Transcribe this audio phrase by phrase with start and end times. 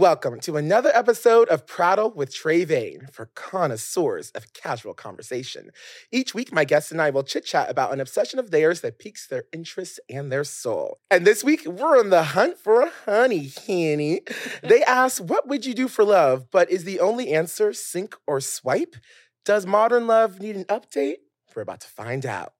[0.00, 5.68] Welcome to another episode of Prattle with Tré Vayne for connoisseurs of casual conversation.
[6.10, 8.98] Each week, my guests and I will chit chat about an obsession of theirs that
[8.98, 11.00] piques their interest and their soul.
[11.10, 14.22] And this week, we're on the hunt for a honey honey.
[14.62, 16.50] They ask, What would you do for love?
[16.50, 18.96] But is the only answer sink or swipe?
[19.44, 21.16] Does modern love need an update?
[21.54, 22.54] We're about to find out.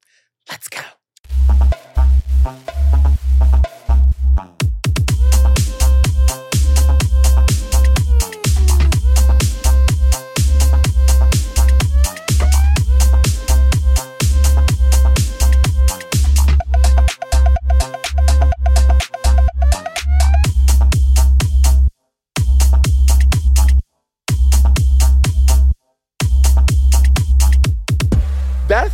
[0.50, 0.82] Let's go.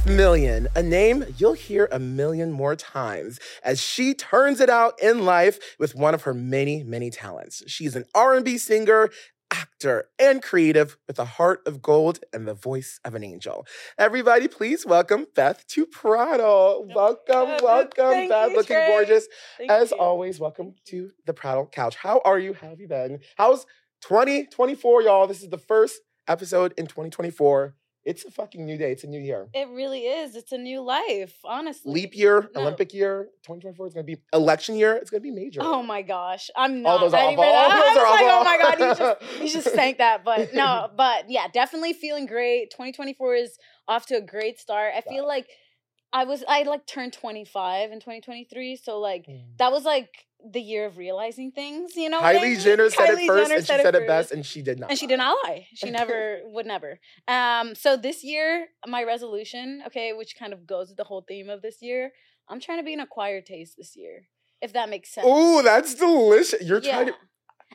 [0.06, 4.94] Beth Million, a name you'll hear a million more times as she turns it out
[5.02, 7.64] in life with one of her many, many talents.
[7.66, 9.10] She's an R&B singer,
[9.50, 13.66] actor, and creative with a heart of gold and the voice of an angel.
[13.98, 16.86] Everybody, please welcome Beth to Prattle.
[16.94, 18.50] Welcome, welcome, Beth.
[18.50, 18.86] you, Looking Tré.
[18.88, 19.26] gorgeous.
[19.58, 19.98] Thank As you.
[19.98, 21.96] always, welcome to the Prattle Couch.
[21.96, 22.52] How are you?
[22.54, 23.18] How have you been?
[23.36, 23.64] How's
[24.02, 25.26] 2024, y'all?
[25.26, 27.74] This is the first episode in 2024.
[28.06, 28.92] It's a fucking new day.
[28.92, 29.48] It's a new year.
[29.52, 30.36] It really is.
[30.36, 31.92] It's a new life, honestly.
[31.92, 32.60] Leap year, No.
[32.62, 34.94] Olympic year, 2024 is going to be election year.
[34.94, 35.60] It's going to be major.
[35.62, 37.44] Oh my gosh, I'm All not those are ready awful.
[37.44, 37.70] for that.
[37.72, 40.24] All those are like, oh my god, you just you just sank that.
[40.24, 42.70] But no, but yeah, definitely feeling great.
[42.70, 44.92] 2024 is off to a great start.
[44.96, 45.48] I feel like
[46.12, 49.42] I was I like turned 25 in 2023, so like Mm.
[49.58, 50.10] that was like
[50.52, 51.96] the year of realizing things.
[51.96, 52.60] You know, I Kylie mean?
[52.60, 54.78] Jenner said Kylie it first, Jenner and she said said it best, and she did
[54.78, 54.90] not.
[54.90, 55.66] and she did not lie.
[55.74, 57.00] She never would never.
[57.28, 61.48] Um, so this year, my resolution, okay, which kind of goes with the whole theme
[61.48, 62.12] of this year,
[62.48, 64.28] I'm trying to be an acquired taste this year,
[64.60, 65.26] if that makes sense.
[65.28, 66.62] Oh, that's delicious.
[66.62, 66.92] You're yeah.
[66.92, 67.14] trying to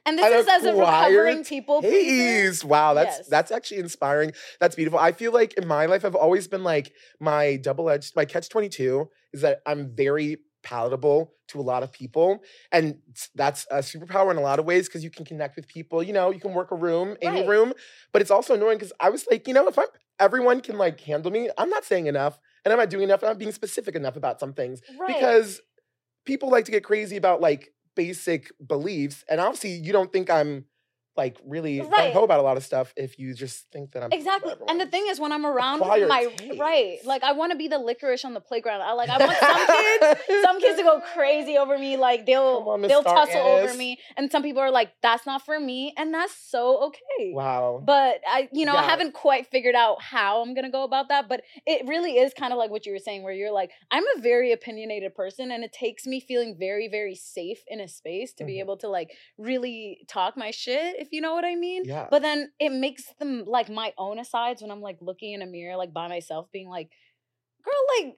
[0.05, 2.49] and this is as a recovering people pleaser.
[2.49, 2.63] Taste.
[2.63, 3.27] Wow, that's Yes.
[3.27, 4.31] that's actually inspiring.
[4.59, 4.99] That's beautiful.
[4.99, 8.49] I feel like in my life, I've always been like my double edged, my catch
[8.49, 12.39] twenty two is that I'm very palatable to a lot of people,
[12.71, 12.99] and
[13.35, 16.01] that's a superpower in a lot of ways because you can connect with people.
[16.03, 17.47] You know, you can work a room, any Right.
[17.47, 17.73] room,
[18.13, 19.87] but it's also annoying because I was like, you know, if I'm
[20.19, 23.29] everyone can like handle me, I'm not saying enough, and I'm not doing enough, and
[23.31, 25.07] I'm being specific enough about some things Right.
[25.07, 25.61] because
[26.25, 30.65] people like to get crazy about like basic beliefs and obviously you don't think i'm
[31.17, 32.13] like really Right.
[32.13, 34.53] gung-ho about a lot of stuff if you just think that i'm Exactly.
[34.67, 36.27] And the thing is when I'm around my
[36.57, 38.81] right, like I want to be the licorice on the playground.
[38.81, 42.63] I like I want some kids some kids to go crazy over me like they'll
[42.67, 45.93] on, they'll Star tussle over me and some people are like that's not for me
[45.97, 47.33] and that's so okay.
[47.33, 51.09] wow But I, you know, I haven't quite figured out how I'm gonna go about
[51.09, 51.27] that.
[51.27, 54.03] But it really is kind of like what you were saying, where you're like, I'm
[54.17, 58.33] a very opinionated person, and it takes me feeling very, very safe in a space
[58.33, 58.59] to be Mhm.
[58.59, 61.83] able to like really talk my shit, if you know what I mean.
[61.85, 65.41] yeah But then it makes them like my own asides when I'm like looking in
[65.41, 66.89] a mirror, like by myself, being like,
[67.65, 68.15] girl, like,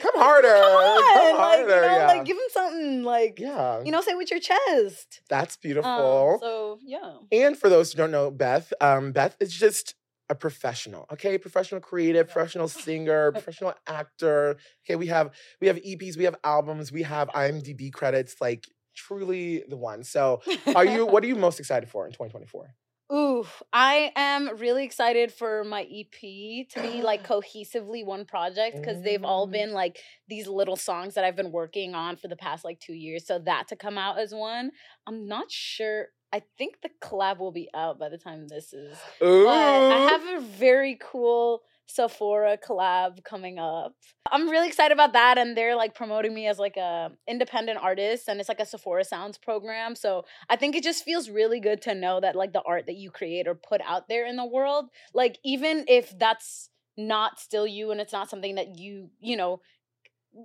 [0.00, 2.06] come harder come on, come like, you know, yeah.
[2.06, 5.20] like give him something, like, yeah you know, say with your chest.
[5.28, 7.14] that's Um, beautiful so yeah.
[7.32, 9.94] and for those who don't know beth um beth is just
[10.30, 16.16] a professional okay professional creative professional singer professional actor okay we have we have eps
[16.16, 18.66] we have albums we have imdb credits like
[18.98, 20.40] truly the one so
[20.74, 22.74] are you what are you most excited for in 2024
[23.10, 29.02] Ooh, I am really excited for my EP to be like cohesively one project because
[29.02, 29.52] they've all Mm.
[29.52, 29.98] been like
[30.28, 33.26] these little songs that I've been working on for the past like two years.
[33.26, 34.72] So that to come out as one,
[35.06, 36.08] I'm not sure.
[36.34, 38.98] I think the collab will be out by the time this is.
[39.22, 39.44] Ooh.
[39.46, 43.94] But I have a very cool Sephora collab coming up.
[44.30, 48.28] I'm really excited about that and they're like promoting me as like a independent artist
[48.28, 49.96] and it's like a Sephora Sounds program.
[49.96, 52.96] So I think it just feels really good to know that like the art that
[52.96, 56.68] you create or put out there in the world, like even if that's
[56.98, 59.60] not still you and it's not something that you, you know,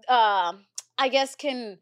[0.07, 0.53] uh,
[0.97, 1.79] I guess can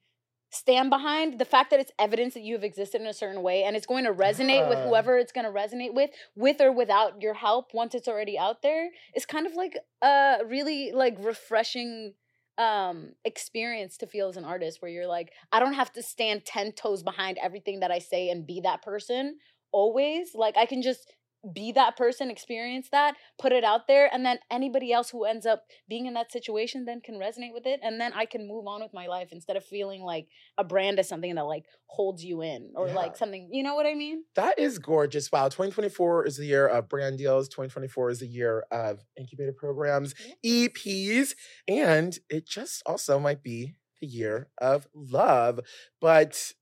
[0.51, 3.63] stand behind the fact that it's evidence that you have existed in a certain way
[3.63, 7.21] and it's going to resonate with whoever it's going to resonate with with or without
[7.21, 12.13] your help once it's already out there is kind of like a really like refreshing
[12.57, 16.45] um experience to feel as an artist where you're like I don't have to stand
[16.45, 19.37] 10 toes behind everything that I say and be that person
[19.71, 20.35] always.
[20.35, 21.11] Like I can just
[21.53, 25.45] be that person, experience that, put it out there, and then anybody else who ends
[25.45, 28.67] up being in that situation then can resonate with it, and then I can move
[28.67, 30.27] on with my life instead of feeling like
[30.57, 32.95] a brand is something that like holds you in or Yeah.
[32.95, 33.49] like something.
[33.51, 34.23] You know what I mean?
[34.35, 35.31] That is gorgeous.
[35.31, 35.49] Wow.
[35.49, 37.49] 2024 is the year of brand deals.
[37.49, 40.13] 2024 is the year of incubator programs,
[40.45, 41.33] EPs,
[41.67, 45.59] and it just also might be the year of love.
[45.99, 46.53] But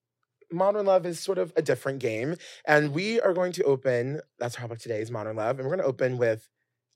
[0.51, 2.35] Modern Love is sort of a different game.
[2.65, 5.59] And we are going to open, that's our topic today is Modern Love.
[5.59, 6.49] And we're going to open with,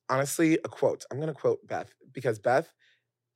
[0.10, 1.06] honestly, a quote.
[1.12, 2.72] I'm going to quote Beth because Beth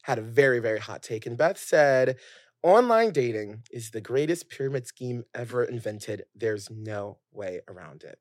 [0.04, 1.25] had a very, very hot take.
[1.25, 2.18] And Beth said,
[2.64, 6.24] Online dating is the greatest pyramid scheme ever invented.
[6.36, 8.18] There's no way around it.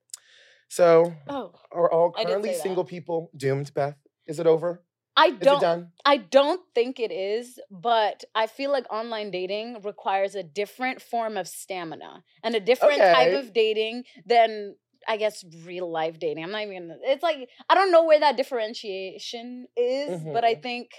[0.69, 3.97] So, Oh, are all currently single people doomed, Beth?
[4.27, 4.83] Is it over?
[5.17, 5.87] I don't.
[6.05, 11.37] I don't think it is, but I feel like online dating requires a different form
[11.37, 14.77] of stamina and a different type of dating than
[15.09, 16.45] I guess real life dating.
[16.45, 20.55] I'm not even gonna it's like I don't know where that differentiation is, but I
[20.55, 20.63] Mhm.
[20.63, 20.91] think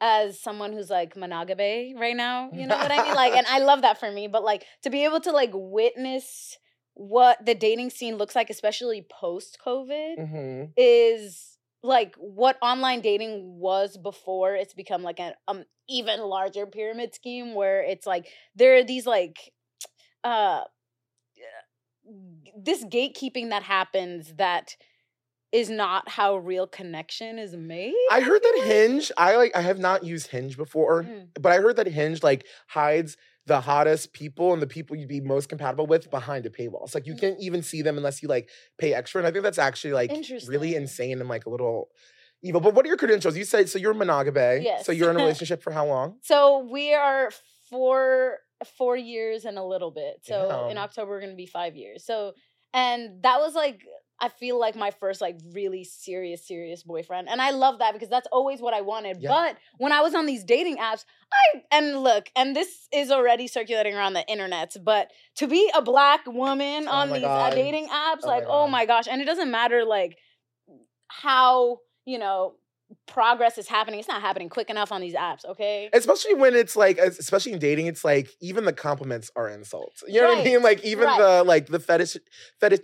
[0.00, 3.14] as someone who's like monogamy right now, you know what I mean?
[3.14, 6.58] Like and I love that for me, but like to be able to like witness
[6.94, 10.64] what the dating scene looks like, especially post COVID, Mm-hmm.
[10.76, 11.53] is
[11.84, 17.54] like what online dating was before it's become like an um even larger pyramid scheme
[17.54, 18.26] where it's like
[18.56, 19.52] there are these like
[20.24, 20.62] uh
[22.56, 24.76] this gatekeeping that happens that
[25.52, 27.94] is not how real connection is made.
[28.10, 31.28] I heard that Hinge, I like I have not used Hinge before, Mm.
[31.40, 33.16] but I heard that Hinge like hides
[33.46, 36.84] the hottest people and the people you'd be most compatible with behind a paywall.
[36.84, 37.20] It's like you Mm.
[37.20, 38.48] can't even see them unless you like
[38.78, 39.20] pay extra.
[39.20, 40.10] And I think that's actually like
[40.48, 41.90] really insane and like a little
[42.42, 42.60] evil.
[42.60, 43.36] But what are your credentials?
[43.36, 44.64] You said so you're monogamy.
[44.64, 44.86] Yes.
[44.86, 46.16] So you're in a relationship for how long?
[46.22, 47.30] So we are
[47.70, 48.38] four
[48.78, 50.20] four years and a little bit.
[50.22, 52.04] So in October we're gonna be five years.
[52.04, 52.32] So
[52.72, 53.80] and that was like
[54.20, 58.08] I feel like my first like really serious serious boyfriend, and I love that because
[58.08, 59.18] that's always what I wanted.
[59.20, 59.30] Yeah.
[59.30, 63.46] But when I was on these dating apps, I and look, and this is already
[63.48, 67.50] circulating around the internet, but to be a black woman Oh on my these uh,
[67.50, 70.16] dating apps, Oh like oh my gosh, and it doesn't matter like
[71.08, 72.54] how you know
[73.06, 74.00] progress is happening.
[74.00, 75.44] It's not happening quick enough on these apps.
[75.44, 75.88] Okay.
[75.92, 80.02] Especially when it's like, especially in dating, it's like even the compliments are insults.
[80.06, 80.54] You know what I mean?
[80.64, 81.18] Like even right.
[81.18, 82.16] the like the fetish
[82.58, 82.80] fetish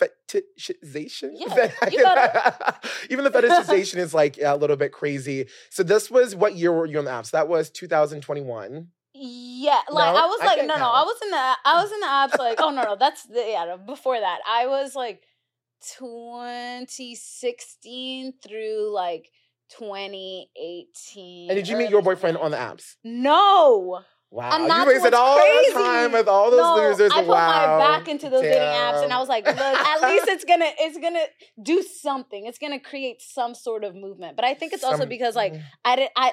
[0.00, 1.32] fetishization.
[1.34, 1.70] Yeah,
[3.10, 5.46] even the fetishization is like a little bit crazy.
[5.70, 7.30] So this was what year were you on the apps?
[7.30, 8.88] That was 2021.
[9.14, 10.20] Yeah, like No?
[10.20, 10.90] I was I like, no, no.
[10.90, 13.44] I was in the, I was in the apps like, oh no, no, that's the
[13.46, 13.76] yeah.
[13.76, 15.22] Before that, I was like
[15.98, 19.30] 2016 through like
[19.78, 21.50] 2018.
[21.50, 22.96] And did you meet your boyfriend on the apps?
[23.04, 24.00] No,
[24.32, 25.72] Wow, And you wasted all crazy.
[25.74, 27.12] time with all those no, losers.
[27.12, 27.78] I put wow.
[27.78, 30.70] my back into those dating apps, and I was like, look, at least it's gonna,
[30.80, 31.24] it's gonna
[31.62, 32.46] do something.
[32.46, 34.36] It's gonna create some sort of movement.
[34.36, 36.32] But I think it's also because like I did I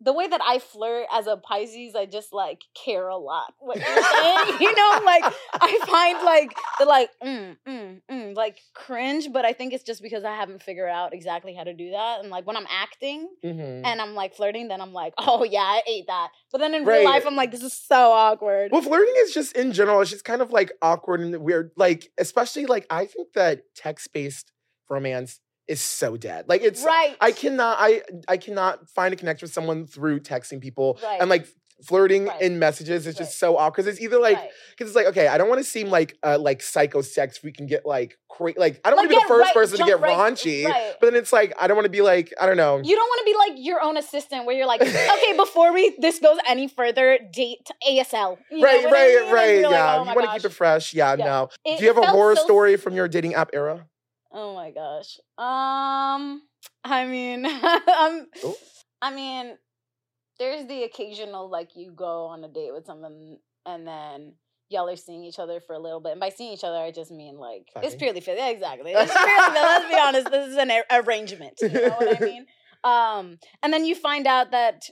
[0.00, 3.54] the way that I flirt as a Pisces, I just like care a lot.
[3.60, 8.58] What you're saying, you know, like I find like the like mm, mm, mm, like
[8.74, 11.92] cringe, but I think it's just because I haven't figured out exactly how to do
[11.92, 12.20] that.
[12.20, 13.82] And like when I'm acting Mhm.
[13.84, 16.30] and I'm like flirting, then I'm like, oh yeah, I ate that.
[16.50, 16.98] But then in Right.
[17.00, 18.72] real life, I'm like, this is so awkward.
[18.72, 21.70] Well, flirting is just in general, it's just kind of like awkward and weird.
[21.76, 24.52] Like, especially like I think that text-based
[24.88, 26.48] romance is so dead.
[26.48, 27.16] Like it's right.
[27.20, 30.98] I cannot I I cannot find a connection with someone through texting people.
[31.02, 31.20] Right.
[31.20, 31.48] And like
[31.84, 32.40] flirting Right.
[32.40, 33.16] in messages is Right.
[33.26, 33.84] just so awkward.
[33.84, 34.50] 'Cause It's either like Right.
[34.70, 37.42] because it's like, okay, I don't want to seem like uh like psycho sex.
[37.42, 39.78] We can get like cra- like I don't want to be the first right- person
[39.78, 40.64] to get right- raunchy.
[40.64, 40.94] right.
[41.00, 42.80] But then it's like I don't want to be like, I don't know.
[42.82, 45.94] You don't want to be like your own assistant where you're like, okay, before we
[45.98, 48.38] this goes any further, date ASL.
[48.50, 49.32] You know right, I right, mean?
[49.32, 49.50] Right.
[49.54, 49.96] you're like, yeah.
[49.98, 50.94] oh you want to keep it fresh.
[50.94, 51.24] Yeah, Yeah.
[51.24, 51.48] no.
[51.64, 53.86] It- Do you have a horror so- story from your dating app era?
[54.32, 55.18] Oh my gosh.
[55.38, 56.42] Um,
[56.84, 58.56] I mean, um, Oh.
[59.02, 59.56] I mean,
[60.38, 64.34] there's the occasional like you go on a date with someone and then
[64.68, 66.12] y'all are seeing each other for a little bit.
[66.12, 68.44] And by seeing each other, I just mean like it's purely physical.
[68.44, 68.92] Yeah, exactly.
[68.94, 69.54] It's purely.
[69.54, 70.30] Let's be honest.
[70.30, 71.54] This is an ar- arrangement.
[71.62, 72.46] You know what I mean?
[72.84, 74.84] Um, and then you find out that,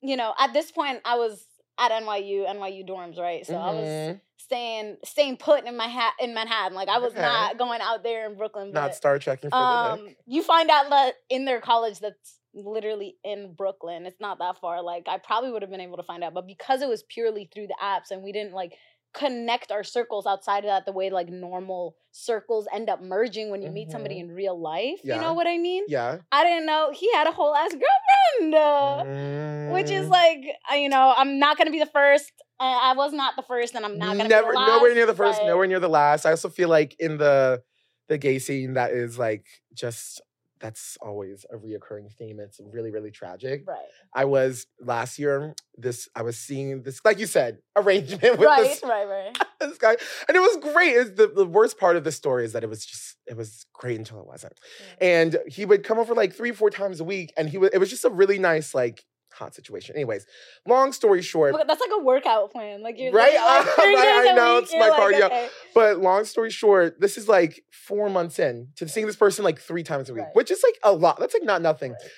[0.00, 1.44] you know, at this point, I was
[1.78, 3.44] at NYU, NYU dorms, right?
[3.44, 4.20] So I was Mhm.
[4.38, 6.74] staying staying put in my hat in Manhattan.
[6.74, 7.20] Like I was Okay.
[7.20, 8.70] not going out there in Brooklyn.
[8.72, 13.54] not but, Star Trekking um, you find out that in their college that's literally in
[13.54, 14.06] Brooklyn.
[14.06, 14.82] It's not that far.
[14.82, 17.48] Like I probably would have been able to find out, but because it was purely
[17.52, 18.74] through the apps and we didn't like
[19.14, 23.62] connect our circles outside of that the way like normal circles end up merging when
[23.62, 24.20] you meet somebody Mhm.
[24.24, 25.00] in real life.
[25.04, 25.84] You know what I mean?
[25.88, 26.18] Yeah.
[26.30, 28.54] I didn't know he had a whole ass girlfriend.
[28.54, 30.10] uh, Which is Mm.
[30.10, 32.30] like, uh, you know, I'm not gonna be the first.
[32.60, 34.68] Uh, I was not the first, and I'm not gonna never be the last.
[34.68, 36.26] nowhere near the first, but- nowhere near the last.
[36.26, 37.62] I also feel like in the
[38.08, 40.20] the gay scene that is like just
[40.60, 42.40] that's always a reoccurring theme.
[42.40, 43.64] It's really, really tragic.
[43.66, 43.78] Right,
[44.14, 48.62] I was last year, this I was seeing this, like you said, arrangement with right,
[48.64, 49.38] this, right, right.
[49.60, 49.96] this guy.
[50.28, 50.92] And it was great.
[50.92, 53.66] It's the, the worst part of the story is that it was just it was
[53.72, 54.54] great until it wasn't.
[55.00, 57.78] And he would come over like three, four times a week, and he would it
[57.78, 59.04] was just a really nice, like
[59.36, 59.94] hot situation.
[59.94, 60.26] Anyways,
[60.66, 62.82] long story short, that's like a workout plan.
[62.82, 63.34] Like you're Right?
[63.34, 65.26] like, right, days I know, it's my like, cardio.
[65.26, 65.48] okay.
[65.74, 69.58] but long story short, this is like four months in to seeing this person like
[69.60, 70.34] three times a week, Right.
[70.34, 71.18] which is like a lot.
[71.20, 71.92] That's like not nothing.
[71.92, 72.10] Right.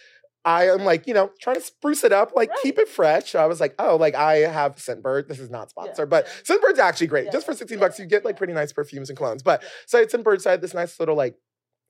[0.45, 2.59] I am like, you know, trying to spruce it up, like Right.
[2.63, 3.35] keep it fresh.
[3.35, 5.29] I was like, oh, like I have Scentbird.
[5.29, 6.57] This is not sponsored, but yeah.
[6.57, 7.27] Scentbird's actually great.
[7.27, 8.39] Yeah, Just for 16 yeah, bucks, you get like yeah.
[8.39, 9.45] pretty nice perfumes and colognes.
[9.45, 11.35] But so I had Scentbird, so I had this nice little like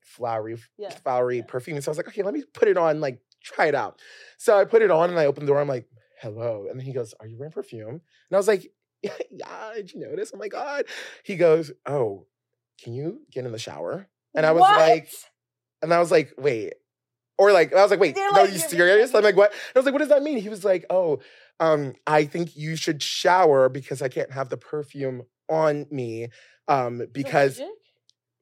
[0.01, 1.43] flowery, Yeah, flowery yeah.
[1.47, 1.79] perfume.
[1.81, 3.99] So I was like, okay, let me put it on, like try it out.
[4.37, 5.61] So I put it on and I opened the door.
[5.61, 5.87] I'm like,
[6.21, 6.67] hello.
[6.69, 7.89] And then he goes, are you wearing perfume?
[7.89, 8.01] And
[8.33, 10.31] I was like, yeah, did you notice?
[10.33, 10.85] Oh my God.
[11.23, 12.27] He goes, oh,
[12.83, 14.07] can you get in the shower?
[14.35, 14.77] And I was What?
[14.77, 15.09] like,
[15.81, 16.73] and I was like, wait.
[17.37, 19.15] Or like, I was like, wait, You're no, like, you serious?
[19.15, 19.51] I'm like, what?
[19.51, 20.39] And I was like, what does that mean?
[20.39, 21.19] He was like, oh,
[21.61, 26.27] um, I think you should shower because I can't have the perfume on me.
[26.67, 27.61] Um, because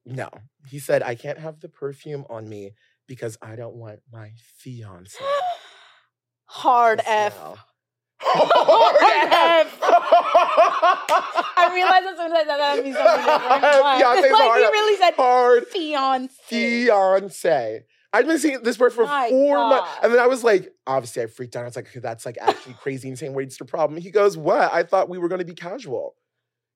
[0.04, 0.28] no,
[0.68, 2.72] he said I can't have the perfume on me
[3.08, 5.18] because I don't want my fiance.
[6.44, 7.36] hard F.
[8.20, 9.78] Hard F.
[11.56, 13.98] I realized as soon as I said that, it'd be something different.
[13.98, 16.34] Fiance's like, he really said Hard fiance.
[16.44, 17.84] fiance.
[18.12, 19.90] I'd been seeing this word for My four months.
[20.02, 21.62] And then I was like, obviously, I freaked out.
[21.62, 23.34] I was like, okay, that's like actually crazy insane.
[23.34, 24.00] Your problem?
[24.00, 24.72] He goes, what?
[24.72, 26.14] I thought we were going to be casual.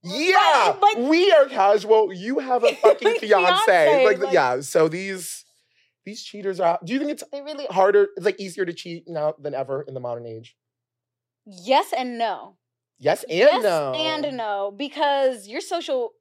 [0.04, 2.12] Yeah, but- we are casual.
[2.12, 3.62] You have a fucking fiance.
[3.66, 4.60] Fiancé, Like, like- yeah.
[4.60, 5.41] So these
[6.04, 6.78] these cheaters are.
[6.84, 8.08] Do you think it's They really harder?
[8.16, 10.56] It's like easier to cheat now than ever in the modern age.
[11.46, 12.56] Yes and no.
[12.98, 13.92] Yes and yes no.
[13.94, 16.12] and no because your social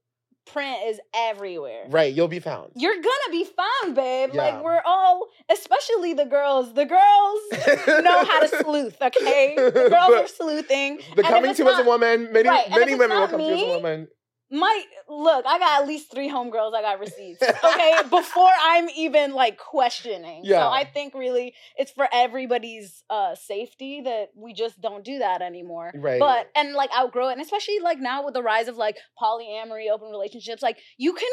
[0.46, 1.86] print is everywhere.
[1.90, 2.72] Right, you'll be found.
[2.76, 4.32] You're gonna be found, babe.
[4.34, 4.42] Yeah.
[4.42, 6.74] Like we're all, especially the girls.
[6.74, 7.40] The girls
[7.88, 8.98] know how to sleuth.
[9.02, 11.00] Okay, the girls are sleuthing.
[11.16, 13.46] The And coming to as a woman, many Right, many women will not come to
[13.46, 14.08] as a woman.
[14.53, 16.74] My look, I got at least three homegirls.
[16.75, 17.41] I got receipts.
[17.63, 20.41] Okay, before I'm even like questioning.
[20.43, 20.60] Yeah.
[20.62, 25.41] So I think really it's for everybody's uh safety that we just don't do that
[25.41, 25.91] anymore.
[25.96, 26.20] Right.
[26.20, 29.89] But and like outgrow it, and especially like now with the rise of like polyamory,
[29.91, 31.29] open relationships, like you can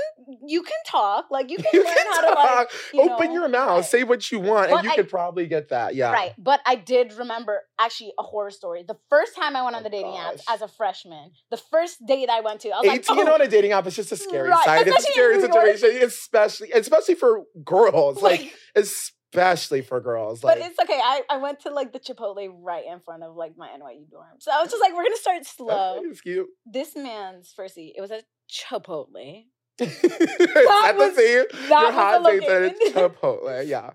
[0.46, 2.68] you can talk, like you can you learn can how to like talk.
[2.94, 3.84] you Open know, your mouth, right.
[3.84, 5.94] say what you want, But and you I- could probably get that.
[5.94, 6.12] Yeah.
[6.12, 6.32] Right.
[6.38, 8.84] But I did remember actually a horror story.
[8.87, 12.04] The first time I went on Oh, the dating apps as a freshman, the first
[12.06, 14.12] date I went to, I was like, 18 oh, on a dating app is just
[14.12, 14.86] a scary Right, side.
[14.88, 15.76] It's a scary in New York.
[15.76, 18.22] situation, especially especially for girls.
[18.22, 20.42] Like, like, especially for girls.
[20.42, 20.98] Like but it's okay.
[21.02, 24.36] I, I went to like the Chipotle right in front of like my NYU dorm.
[24.38, 26.00] So I was just like, we're gonna start slow.
[26.04, 26.46] it's cute.
[26.66, 29.44] This man's first date, it was a Chipotle.
[29.78, 31.44] That was- the thing?
[31.68, 32.76] That Your hot date at.
[32.94, 33.66] Chipotle.
[33.66, 33.90] Yeah.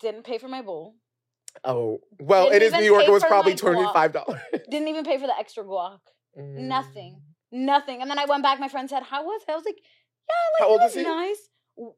[0.00, 0.94] Didn't pay for my bowl.
[1.64, 3.04] Oh well, Didn't it is New York.
[3.04, 4.40] It was probably twenty five dollars.
[4.70, 5.98] Didn't even pay for the extra guac.
[6.38, 6.54] Mm.
[6.68, 7.20] Nothing.
[7.50, 8.02] Nothing.
[8.02, 8.60] And then I went back.
[8.60, 11.48] My friend said, "How was it?" I was like, "Yeah, like How it was nice."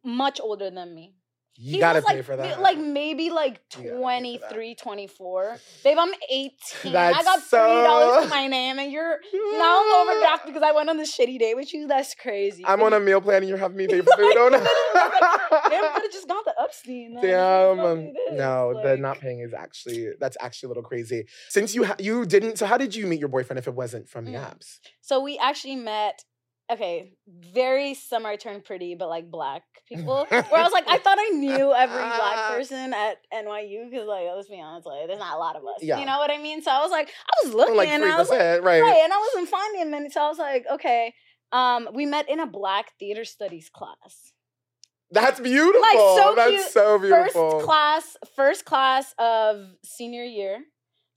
[0.05, 1.15] Much older than me.
[1.57, 2.61] You He gotta pay like, for that.
[2.63, 4.49] Like maybe like You gotta pay for that.
[4.51, 5.59] 23, 24.
[5.85, 6.97] Babe, I'm 18.
[6.97, 9.19] I got $30 so- to my name and you're
[9.59, 11.87] now I'm overdrafted because I went on this shitty date with you.
[11.87, 12.65] That's crazy.
[12.67, 14.35] I'm on a meal plan and you're having me pay for food.
[14.39, 14.63] Oh Damn,
[15.83, 15.93] no.
[15.93, 17.15] could have just got the Upstein.
[17.15, 17.23] then.
[17.25, 17.81] Damn.
[17.81, 21.27] Um, no, the not paying is actually that's actually a little crazy.
[21.51, 24.09] Since you ha- you didn't, so how did you meet your boyfriend if it wasn't
[24.09, 24.51] from the Mm.
[24.51, 24.79] apps?
[25.03, 26.25] So we actually met.
[26.71, 30.27] Okay, very summer turned pretty, but like black people.
[30.29, 34.27] Where I was like, I thought I knew every black person at NYU because, like,
[34.35, 35.83] let's be honest, like, there's not a lot of us.
[35.83, 35.99] Yeah.
[35.99, 36.63] You know what I mean?
[36.63, 38.83] So I was like, I was looking, like and I was like, right?
[38.83, 40.11] right, and I wasn't finding many.
[40.11, 41.13] So I was like, okay.
[41.53, 44.33] Um, we met in a black theater studies class.
[45.11, 45.81] That's beautiful.
[45.81, 46.71] Like, so That's cute.
[46.71, 47.51] so beautiful.
[47.51, 50.61] First class, first class of senior year.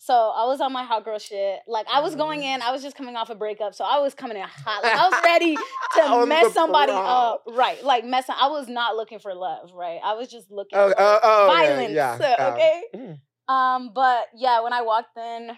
[0.06, 1.60] So I was on my hot girl shit.
[1.66, 4.14] Like I was going in, I was just coming off a breakup, so I was
[4.14, 4.84] coming in hot.
[4.84, 5.56] Like, I was ready
[5.96, 7.82] to mess somebody up, right?
[7.82, 8.26] Like mess.
[8.28, 10.02] I was not looking for love, right?
[10.04, 11.94] I was just looking Oh, for oh, oh, violence.
[11.94, 12.50] yeah, yeah.
[12.54, 12.82] Okay.
[12.94, 13.54] Mm.
[13.54, 15.52] Um, but yeah, when I walked in,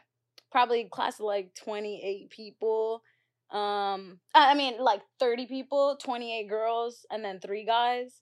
[0.51, 3.01] probably class of like 28 people.
[3.49, 8.21] Um, I mean like 30 people, 28 girls, and then three guys.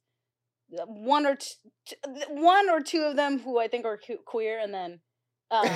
[0.70, 1.98] One or t- t-
[2.30, 5.01] one or two of them who I think are que- queer, and then
[5.62, 5.74] uh, him.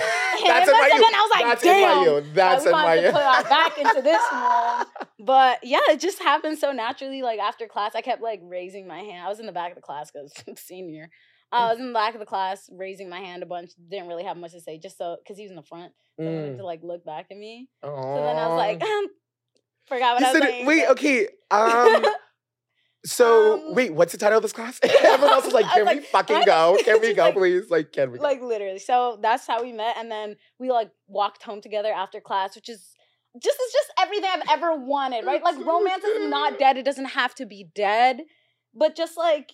[0.48, 1.02] That's and NYU.
[1.02, 2.06] then I was like, That's damn.
[2.06, 2.34] NYU.
[2.34, 4.86] That's like, we have to put our back into this one.
[5.20, 7.22] But yeah, it just happened so naturally.
[7.22, 9.26] Like after class, I kept like raising my hand.
[9.26, 11.10] I was in the back of the class because senior.
[11.52, 13.72] I was in the back of the class raising my hand a bunch.
[13.90, 16.26] Didn't really have much to say, just so because he was in the front, so
[16.26, 16.58] Mm.
[16.58, 17.70] to like look back at me.
[17.84, 18.82] So So then I was like,
[19.88, 20.66] forgot what you I was said, saying.
[20.66, 21.28] wait, okay.
[21.52, 22.06] Um,
[23.08, 24.80] so Um, wait, what's the title of this class?
[24.84, 26.46] Everyone else is like, can we like, fucking what?
[26.46, 26.78] go?
[26.86, 27.70] Can we go, like- please?
[27.70, 28.18] Like, can we?
[28.18, 28.24] Go?
[28.24, 28.80] like literally.
[28.80, 32.70] So that's how we met, and then we like walked home together after class, which
[32.70, 32.94] is
[33.42, 35.44] just is just everything I've ever wanted, right?
[35.44, 38.22] Like romance is not dead; it doesn't have to be dead,
[38.74, 39.52] but just like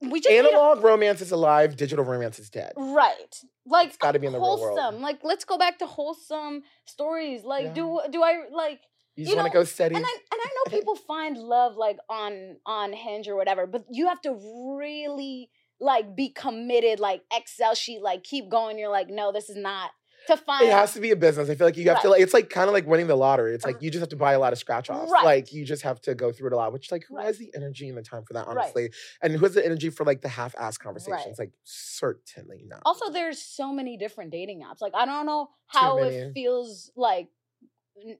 [0.00, 2.72] we just need a- Analog romance is alive, digital romance is dead.
[2.76, 3.40] right.
[3.66, 5.00] Like It's gotta be in the real world.
[5.00, 7.42] Like let's go back to wholesome stories.
[7.44, 7.74] Like Yeah.
[7.74, 8.80] do do I like
[9.18, 9.96] You just want to go steady.
[9.96, 13.84] and I and I know people find love like on on Hinge or whatever, but
[13.90, 14.32] you have to
[14.78, 18.78] really like be committed, like Excel sheet, like keep going.
[18.78, 19.90] You're like, no, this is not
[20.28, 20.66] to find.
[20.66, 21.48] it has to be a business.
[21.48, 23.54] I feel like you have to like it's like kind of like winning the lottery.
[23.54, 23.84] It's like uh-huh.
[23.84, 25.10] you just have to buy a lot of scratch offs.
[25.10, 25.24] Right.
[25.24, 27.26] Like you just have to go through it a lot, which like who Right.
[27.26, 28.58] has the energy and the time for that, Right.
[28.58, 28.90] honestly?
[29.22, 31.38] And who has the energy for like the half ass conversations?
[31.38, 32.82] Like certainly not.
[32.84, 34.80] also, there's so many different dating apps.
[34.80, 37.28] Like I don't know how it feels like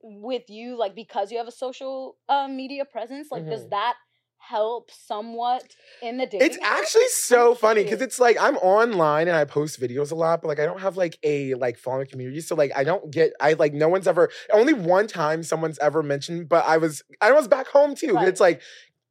[0.03, 3.29] with you, like because you have a social uh, media presence.
[3.31, 3.71] Like, does Mhm.
[3.71, 3.95] that
[4.41, 6.41] help somewhat in the dating?
[6.49, 10.41] It's actually so funny because it's like I'm online and I post videos a lot,
[10.43, 12.41] but like I don't have like a like following community.
[12.41, 16.03] So like I don't get I like no one's ever only one time someone's ever
[16.03, 18.15] mentioned, but I was I was back home too.
[18.15, 18.29] Right.
[18.29, 18.63] It's like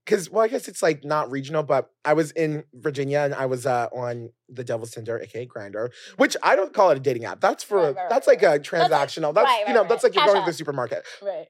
[0.08, 3.46] because well, I guess it's like not regional, but I was in Virginia and I
[3.46, 7.26] was uh on the Devil's Tinder, aka Grindr, which I don't call it a dating
[7.26, 7.42] app.
[7.42, 9.34] That's for Right, right, that's right, like a transactional.
[9.34, 11.04] That's, you know that's like you're going to the supermarket.
[11.22, 11.48] right.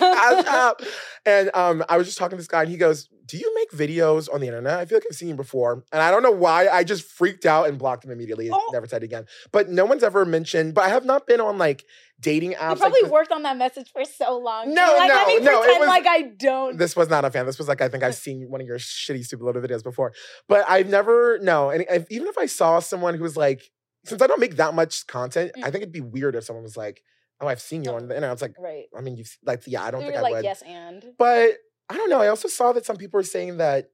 [0.00, 0.80] App.
[1.26, 3.70] And um, I was just talking to this guy, and he goes, "Do you make
[3.70, 4.78] videos on the internet?
[4.78, 6.68] I feel like I've seen you before." And I don't know why.
[6.68, 8.50] I just freaked out and blocked him immediately.
[8.52, 8.68] Oh.
[8.74, 9.24] Never said it again.
[9.50, 10.74] But no one's ever mentioned.
[10.74, 11.86] But I have not been on like
[12.20, 12.72] dating apps.
[12.74, 14.74] You probably this- worked on that message for so long.
[14.74, 16.76] No, like, let no, me no, pretend was- like I don't.
[16.76, 17.46] This was not a fan.
[17.46, 20.12] This was like I think I've seen one of your shitty stupid little videos before.
[20.46, 21.70] But I've never no.
[21.70, 23.62] And if, even if I saw someone who was like,
[24.04, 25.72] since I don't make that much content, I Mm.
[25.72, 27.00] think it'd be weird if someone was like,
[27.40, 28.86] "Oh, I've seen you on the internet." I was like, right.
[28.96, 30.44] I mean, you've like, yeah, I don't think I like would.
[30.44, 31.04] yes and.
[31.18, 31.56] But
[31.88, 32.20] I don't know.
[32.20, 33.90] I also saw that some people are saying that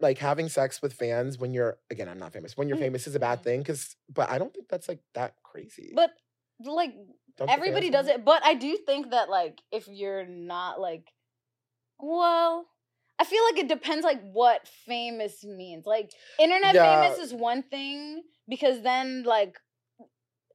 [0.00, 2.56] like having sex with fans when you're again, I'm not famous.
[2.56, 5.00] When you're Mm, famous is a bad thing because but I don't think that's like
[5.14, 5.92] that crazy.
[5.94, 6.10] But
[6.64, 6.94] like
[7.36, 8.24] Don't everybody does it.
[8.24, 11.12] But I do think that like if you're not like,
[11.98, 12.66] well,
[13.18, 15.86] I feel like it depends like what famous means.
[15.86, 17.00] Like internet Yeah.
[17.02, 19.58] famous is one thing because then like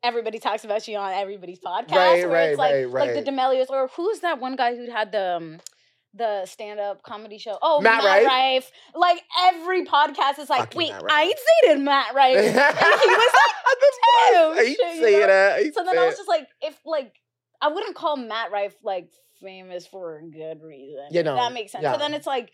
[0.03, 1.91] everybody talks about you on everybody's podcast.
[1.91, 3.25] Right, where right, it's like right, like the right.
[3.25, 5.59] D'Amelios or who's that one guy who had the um,
[6.13, 7.57] the stand up comedy show?
[7.61, 8.25] Oh, Matt Matt, Rife?
[8.25, 8.71] Rife.
[8.95, 11.33] Like every podcast is like, Fucking wait, I
[11.67, 12.37] ain't Matt Rife.
[12.37, 13.33] and he was
[14.11, 15.29] I "Damn, hate shit," you saying.
[15.29, 17.13] I hate So then I was just like, if like
[17.61, 19.09] I wouldn't call Matt Rife like
[19.41, 21.07] famous for a good reason.
[21.11, 21.83] You know, that makes sense.
[21.83, 21.93] yeah.
[21.93, 22.51] So then it's like,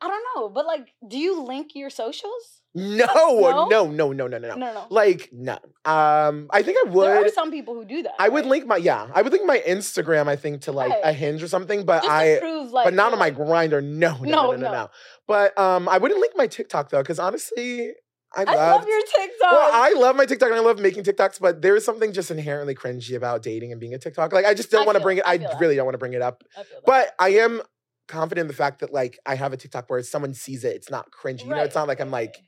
[0.00, 2.60] I don't know, but like, do you link your socials?
[2.76, 3.68] No, No?
[3.68, 4.74] no, no, no, no, no, No, no.
[4.74, 4.86] no.
[4.90, 5.54] Like no.
[5.86, 7.06] Um, I think I would.
[7.08, 8.12] there are some people who do that.
[8.18, 9.08] I would link my yeah.
[9.14, 10.28] I would link my Instagram.
[10.28, 11.84] I think to like a hinge or something.
[11.86, 13.82] But just I prove like, but not on my Grindr.
[13.82, 14.90] No, no, no, no, No, no, no.
[15.26, 17.92] But um, I wouldn't link my TikTok though, because honestly,
[18.34, 19.50] I, I love your TikTok.
[19.52, 22.30] Well, I love my TikTok and I love making TikToks, but there is something just
[22.30, 24.32] inherently cringy about dating and being a TikTok.
[24.34, 25.24] Like I just don't want to bring it.
[25.26, 25.60] I I feel that.
[25.60, 26.44] really don't want to bring it up.
[26.58, 26.64] I.
[26.84, 27.62] But I am
[28.08, 30.90] confident in the fact that like I have a TikTok where someone sees it, it's
[30.90, 31.44] not cringy.
[31.44, 32.44] You know, it's not like I'm like right.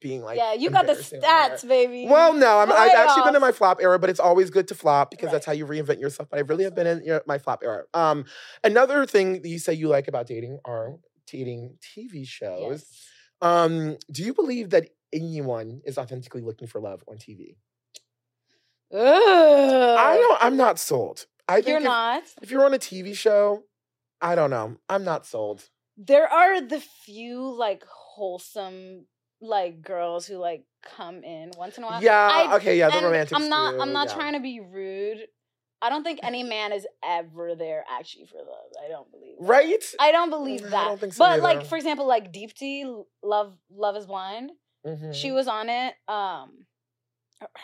[0.00, 2.06] Being like yeah, you got the or stats, baby.
[2.08, 4.74] Well, no, I'm, I've actually been in my flop era, but it's always good to
[4.74, 5.32] flop because Right.
[5.32, 6.28] that's how you reinvent yourself.
[6.30, 7.84] But I really have been in your, my flop era.
[7.94, 8.24] Um,
[8.62, 10.94] another thing that you say you like about dating are
[11.26, 12.70] dating TV shows.
[12.70, 13.08] Yes.
[13.40, 17.56] Um, do you believe that anyone is authentically looking for love on TV?
[18.92, 19.00] Ugh.
[19.00, 20.42] I don't.
[20.42, 21.26] I'm not sold.
[21.48, 22.22] I think You're if, not.
[22.42, 23.64] if you're on a TV show,
[24.20, 24.76] I don't know.
[24.88, 25.68] I'm not sold.
[25.96, 29.06] There are the few like wholesome
[29.40, 30.64] like girls who like
[30.96, 32.02] come in once in a while.
[32.02, 32.28] Yeah.
[32.32, 32.78] I- okay.
[32.78, 32.90] Yeah.
[32.90, 33.36] The romantic.
[33.36, 33.80] I'm not.
[33.80, 34.14] I'm not yeah.
[34.14, 35.26] trying to be rude.
[35.80, 38.72] I don't think any man is ever there actually for love.
[38.84, 39.36] I don't believe.
[39.38, 39.46] that.
[39.46, 39.84] Right.
[40.00, 40.74] I don't believe that.
[40.74, 44.50] I don't think so but like for example, like Deepti, Love Love is Blind.
[44.86, 45.14] Mhm.
[45.14, 45.94] She was on it.
[46.08, 46.66] Um,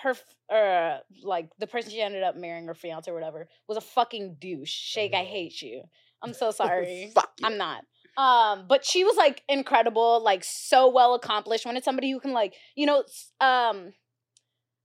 [0.02, 3.76] her f- uh like the person she ended up marrying, her fiance or whatever, was
[3.76, 4.70] a fucking douche.
[4.70, 5.26] Shake, I Mhm.
[5.26, 5.82] hate you.
[6.22, 7.12] I'm so sorry.
[7.42, 7.84] I'm not.
[8.16, 11.66] Um, but she was like incredible, like so well accomplished.
[11.66, 12.98] When it's somebody who can like, you know,
[13.40, 13.92] um,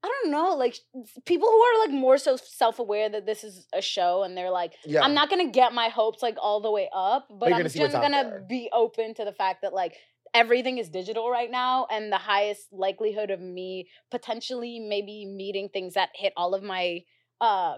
[0.01, 0.77] I don't know, like
[1.25, 4.49] people who are like more so self aware that this is a show and they're
[4.49, 5.01] like, Yeah.
[5.03, 7.75] I'm not gonna get my hopes like all the way up, but you're I'm just
[7.77, 8.45] gonna there.
[8.47, 9.95] be open to the fact that like
[10.33, 15.95] everything is digital right now and the highest likelihood of me potentially maybe meeting things
[15.95, 16.99] that hit all of my
[17.41, 17.75] uh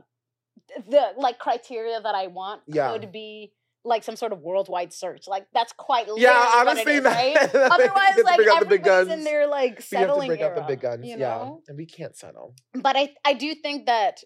[0.89, 2.91] the like criteria that I want Yeah.
[2.91, 5.27] could be like some sort of worldwide search.
[5.27, 6.51] Like that's quite Yeah.
[6.55, 7.51] Honestly, is, that, right?
[7.53, 9.09] that Otherwise, you like bring out the big guns.
[9.11, 11.05] in their like We have to settling bring out the big guns.
[11.05, 11.49] you yeah.
[11.67, 12.55] And we can't settle.
[12.73, 14.23] But I I do think that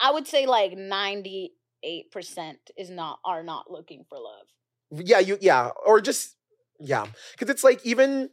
[0.00, 5.04] I would say like ninety eight percent is not are not looking for love.
[5.06, 6.36] Yeah, you yeah, or just
[6.80, 8.30] yeah, because it's like even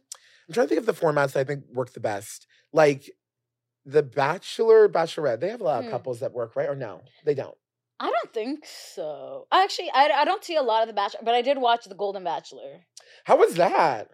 [0.48, 2.46] I'm trying to think of the formats that I think work the best.
[2.72, 3.10] Like
[3.86, 5.90] the Bachelor, Bachelorette, they have a lot of Hmm.
[5.90, 6.68] couples that work, right?
[6.68, 7.56] Or no, they don't.
[8.00, 9.46] I don't think so.
[9.52, 11.94] Actually, I, I don't see a lot of The Bachelor, but I did watch The
[11.94, 12.84] Golden Bachelor.
[13.24, 14.08] How was that?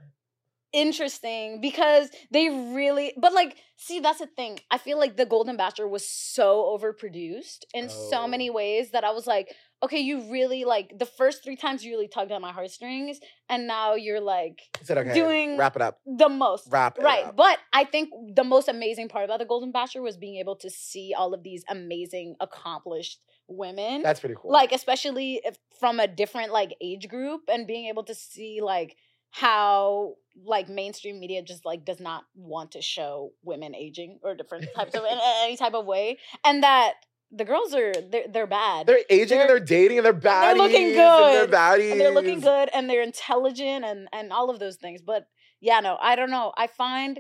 [0.73, 5.57] interesting because they really but like see that's the thing i feel like the golden
[5.57, 8.29] bachelor was so overproduced in so Oh.
[8.29, 11.93] many ways that i was like okay you really like the first three times you
[11.93, 16.01] really tugged at my heartstrings and now you're like okay, doing- wrap it up.
[16.07, 17.37] the most Wrap it right up.
[17.37, 20.71] but i think the most amazing part about the golden bachelor was being able to
[20.71, 24.53] see all of these amazing accomplished women That's pretty cool.
[24.53, 28.97] like especially if from a different like age group and being able to see like
[29.33, 30.15] how
[30.45, 34.95] like mainstream media just like does not want to show women aging or different types
[34.95, 36.95] of in any type of way and that
[37.33, 40.43] the girls are they're, they're bad they're aging and they're- they're dating and they're baddies.
[40.43, 41.25] they're looking good.
[41.25, 41.93] And they're baddies.
[41.93, 45.27] and they're looking good and they're intelligent and and all of those things but
[45.61, 47.19] yeah no i don't know i find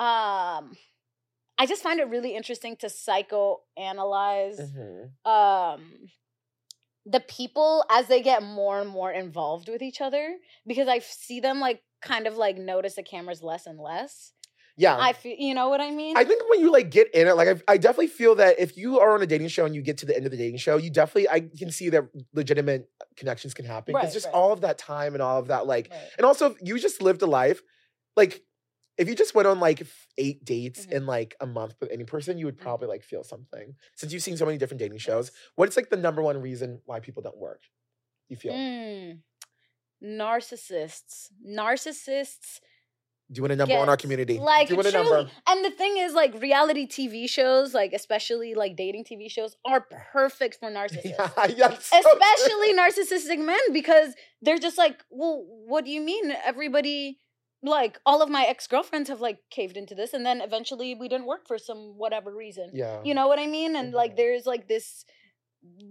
[0.00, 0.72] um
[1.58, 5.10] i just find it really interesting to psychoanalyze Mhm.
[5.30, 6.08] um
[7.06, 11.38] the people as they get more and more involved with each other because i see
[11.40, 14.32] them like kind of like notice the cameras less and less
[14.76, 14.96] Yeah.
[14.98, 17.36] i feel you know what i mean I think when you like get in it,
[17.36, 19.82] like I, I definitely feel that if you are on a dating show and you
[19.82, 22.90] get to the end of the dating show, you definitely I can see that legitimate
[23.16, 24.34] connections can happen because Right, just right.
[24.34, 26.10] all of that time and all of that like, Right.
[26.18, 27.60] and also if you just lived a life,
[28.16, 28.42] like
[28.98, 29.86] if you just went on like
[30.18, 30.92] eight dates Mhm.
[30.92, 32.62] in like a month with any person, you would Mhm.
[32.62, 33.74] probably like feel something.
[33.96, 37.00] Since you've seen so many different dating shows, what's like the number one reason why
[37.00, 37.62] people don't work?
[38.28, 38.52] You feel?
[38.54, 39.22] Mm.
[40.02, 42.60] narcissists narcissists
[43.32, 44.38] Doing a number on our community.
[44.38, 45.10] Like Doing a truly.
[45.10, 45.30] number.
[45.48, 49.86] And the thing is, like reality TV shows, like especially like dating TV shows, are
[50.12, 51.14] perfect for narcissists.
[51.56, 57.18] Yeah, so especially narcissistic men because they're just like well what do you mean everybody
[57.62, 61.26] like all of my ex-girlfriends have like caved into this and then eventually we didn't
[61.26, 63.00] work for some whatever reason Yeah.
[63.02, 63.96] you know what i mean and Mhm.
[63.96, 65.06] like there's like this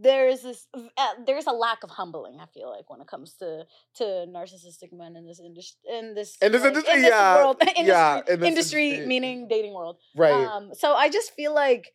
[0.01, 3.65] there's this uh, there's a lack of humbling i feel like when it comes to
[3.95, 7.36] to narcissistic men in this industry in this In this like, industry, in this yeah,
[7.38, 9.07] world industry, yeah, in this industry industry.
[9.07, 10.31] meaning dating world right.
[10.33, 11.91] um, so I just feel like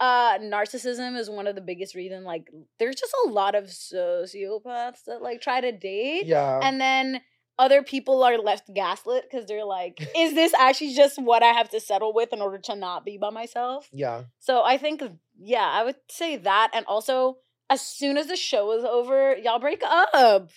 [0.00, 5.04] uh narcissism is one of the biggest reason like there's just a lot of sociopaths
[5.06, 6.60] that like try to date yeah.
[6.62, 7.20] and then
[7.58, 11.68] other people are left gaslit because they're like is this actually just what i have
[11.68, 14.22] to settle with in order to not be by myself yeah.
[14.38, 15.02] so i think
[15.38, 19.58] yeah i would say that and also as soon as the show is over y'all
[19.58, 20.50] break up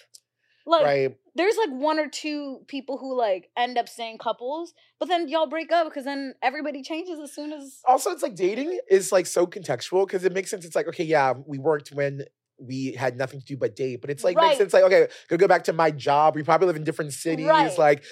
[0.65, 1.17] like right.
[1.35, 5.47] there's like one or two people who like end up staying couples, but then y'all
[5.47, 9.25] break up because then everybody changes as soon as also it's like dating is like
[9.25, 10.63] so contextual because it makes sense.
[10.63, 12.23] It's like, okay, yeah, we worked when
[12.59, 14.01] we had nothing to do but date.
[14.01, 14.47] But it's like Right.
[14.49, 16.35] makes sense like, okay, gonna go back to my job.
[16.35, 17.47] We probably live in different cities.
[17.47, 17.77] Right.
[17.77, 18.03] Like,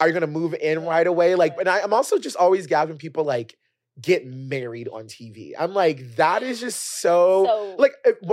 [0.00, 1.34] are you gonna move in right away?
[1.34, 3.56] Like, and I, I'm also just always gathering people like
[4.00, 5.54] get married on TV.
[5.58, 7.92] I'm like, that is just so, so like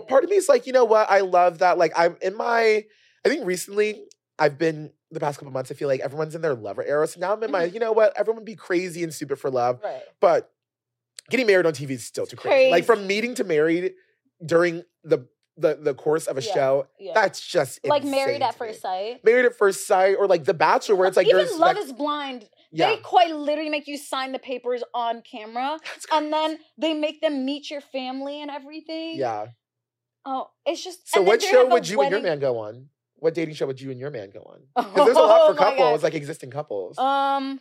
[0.10, 1.10] part of me is like, you know what?
[1.10, 1.78] I love that.
[1.78, 2.84] Like, I'm in my
[3.26, 4.04] I think recently
[4.38, 7.08] I've been the past couple months, I feel like everyone's in their lover era.
[7.08, 7.74] So now I'm in my, Mhm.
[7.76, 8.12] you know what?
[8.18, 9.80] Everyone be crazy and stupid for love.
[9.84, 10.02] right.
[10.20, 10.52] But
[11.30, 12.72] getting married on TV is still too crazy.
[12.72, 13.94] Like from meeting to married
[14.46, 17.12] during the the, the course of a Yeah, show, Yeah.
[17.14, 19.24] that's just like married at first sight.
[19.24, 22.50] Married at first sight, or like The Bachelor, where it's like Even Love is Blind,
[22.72, 25.78] yeah, they quite literally make you sign the papers on camera,
[26.12, 29.18] and then they make them meet your family and everything.
[29.18, 29.48] yeah.
[30.26, 31.12] Oh, it's just.
[31.12, 32.88] So what show would you and your man go on?
[33.18, 34.62] What dating show would you and your man go on?
[34.76, 36.04] Because there's a lot Oh for my couples, God.
[36.04, 36.98] like existing couples.
[36.98, 37.60] Um,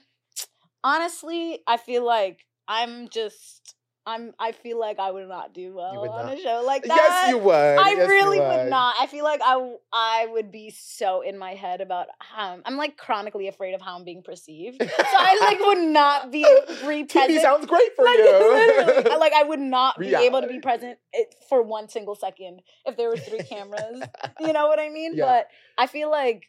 [0.85, 3.74] honestly, I feel like I'm just.
[4.05, 4.33] I'm.
[4.38, 6.38] I feel like I would not do well would on not.
[6.38, 6.97] a show like that.
[6.97, 7.53] yes, you would.
[7.55, 8.97] I Yes, really would not.
[9.01, 12.97] I feel like I I would be so in my head about how I'm like
[12.97, 14.83] chronically afraid of how I'm being perceived.
[15.12, 17.43] So I like would not be be TV present.
[17.43, 19.11] sounds great for like, you.
[19.12, 22.62] I- like I would not be able to be present eh, for one single second
[22.87, 24.03] if there were three cameras.
[24.41, 25.12] You know what I mean?
[25.17, 25.27] Yeah.
[25.27, 26.49] But I feel like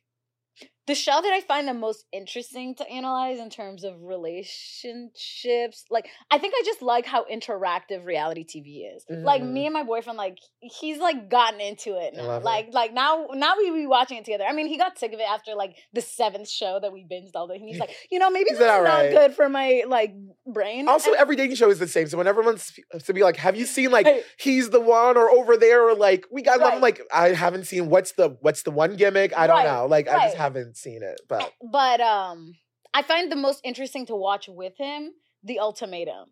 [0.85, 6.07] the show that I find the most interesting to analyze in terms of relationships, like
[6.31, 9.05] I think I just like how interactive reality TV is.
[9.09, 9.51] Like Mhm.
[9.53, 12.23] me and my boyfriend, like he's like gotten into it now.
[12.27, 12.45] love it.
[12.45, 14.45] Like like now now we be watching it together.
[14.47, 17.31] I mean, he got sick of it after like the seventh show that we binged
[17.35, 17.59] all day.
[17.59, 20.13] He's like, you know, maybe this is "All not right." good for my like
[20.45, 20.87] brain.
[20.87, 22.07] Also, And- every dating show is the same.
[22.07, 22.71] So when everyone's
[23.05, 24.23] to be like, "Have you seen like Right.
[24.37, 27.89] he's the one or over there or like we got?" I'm like, I haven't seen
[27.89, 29.31] what's the what's the one gimmick.
[29.37, 29.85] I don't Right, know.
[29.85, 31.21] Like I just haven't seen it.
[31.27, 32.55] But but um
[32.93, 35.11] I find the most interesting to watch with him
[35.43, 36.29] the ultimatum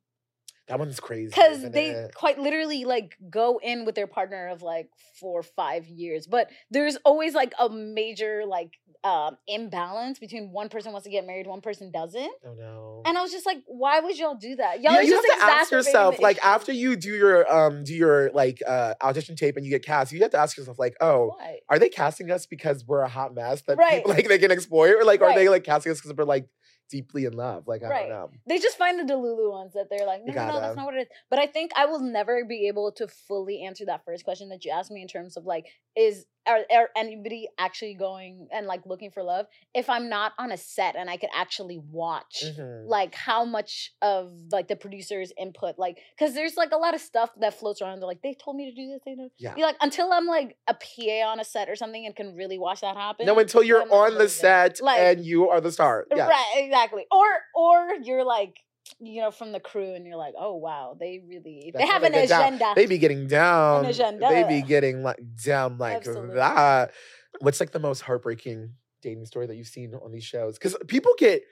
[0.67, 2.15] that one's crazy because they it?
[2.15, 6.49] quite literally like go in with their partner of like four or five years but
[6.69, 8.71] there's always like a major like
[9.03, 12.31] um imbalance between one person wants to get married, one person doesn't.
[12.45, 13.01] Oh no.
[13.05, 14.81] And I was just like, why would y'all do that?
[14.81, 16.45] Y'all you just have to ask yourself, like issue.
[16.47, 20.11] after you do your um do your like uh audition tape and you get cast,
[20.11, 21.59] you have to ask yourself, like, oh, Why?
[21.69, 24.03] are they casting us because we're a hot mess that Right.
[24.03, 26.47] people like they can exploit, or like are they like casting us because we're like
[26.91, 27.67] deeply in love?
[27.67, 27.99] Like I Right.
[28.01, 28.29] don't know.
[28.47, 30.95] They just find the Delulu ones that they're like, no, no, no, that's not what
[30.95, 31.07] it is.
[31.29, 34.63] But I think I will never be able to fully answer that first question that
[34.65, 38.81] you asked me in terms of like, is are, are anybody actually going and like
[38.85, 42.87] looking for love if I'm not on a set and I could actually watch Mhm.
[42.87, 47.01] like how much of like the producer's input like because there's like a lot of
[47.01, 49.53] stuff that floats around they're like they told me to do this they know Yeah.
[49.53, 52.57] be like until i'm like a pa on a set or something and can really
[52.57, 56.07] watch that happen No, until you're on the set Like- and you are the star.
[56.15, 56.27] Yeah.
[56.27, 58.55] right exactly or or you're like
[58.99, 62.03] you know from the crew and you're like oh wow they really That's they have
[62.03, 62.43] they an get down.
[62.45, 63.85] agenda They be getting down.
[63.85, 64.27] agenda.
[64.29, 66.35] They be getting like down like Absolutely.
[66.35, 66.91] that.
[67.39, 70.57] What's like the most heartbreaking dating story that you've seen on these shows?
[70.57, 71.43] Because people get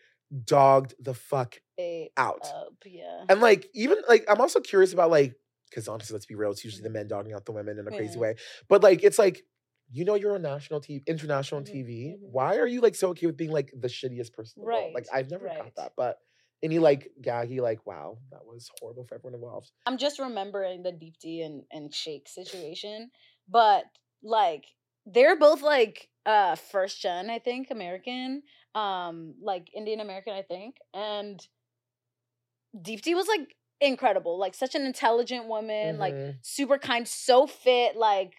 [0.45, 2.45] dogged the fuck Ate out.
[2.45, 5.35] up, yeah And like even like I'm also curious about like
[5.69, 7.91] because honestly, let's be real, it's usually the men dogging out the women in a
[7.91, 8.21] crazy Yeah.
[8.21, 8.35] way.
[8.67, 9.43] But like it's like
[9.91, 12.15] you know you're on national TV, international Mhm, TV.
[12.17, 12.31] mhm.
[12.31, 14.93] Why are you like so okay with being like the shittiest person in the world?
[14.93, 15.57] Like I've never right.
[15.57, 15.93] got that.
[15.95, 16.17] But
[16.61, 19.71] any like gaggy like wow that was horrible for everyone involved.
[19.85, 23.11] I'm just remembering the Deepti and, and Shake situation.
[23.47, 23.85] But
[24.23, 24.65] like
[25.05, 28.43] they're both like uh first gen, I think, American.
[28.75, 30.75] Um, like Indian American, I think.
[30.93, 31.39] And
[32.77, 34.37] Deepti was like incredible.
[34.37, 36.35] Like such an intelligent woman, like Mhm.
[36.41, 38.33] super kind, so fit, like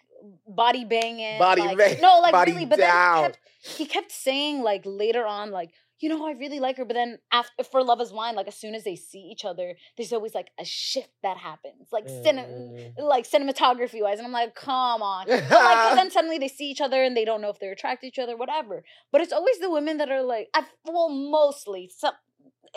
[0.47, 1.39] body banging.
[1.39, 2.67] Body like, bang- No, like really.
[2.67, 3.23] But down.
[3.23, 5.71] then he kept, he kept saying like later on, like,
[6.01, 6.85] you know, I really like her.
[6.85, 9.75] But then after for Love is Blind, like as soon as they see each other,
[9.97, 11.89] there's always like a shift that happens.
[11.93, 12.99] Like cine- Mm.
[12.99, 14.19] like cinematography wise.
[14.19, 15.27] And I'm like, come on.
[15.29, 18.07] But like then suddenly they see each other and they don't know if they're attracted
[18.07, 18.85] to each other, whatever.
[19.13, 22.15] But it's always the women that are like, I well, mostly some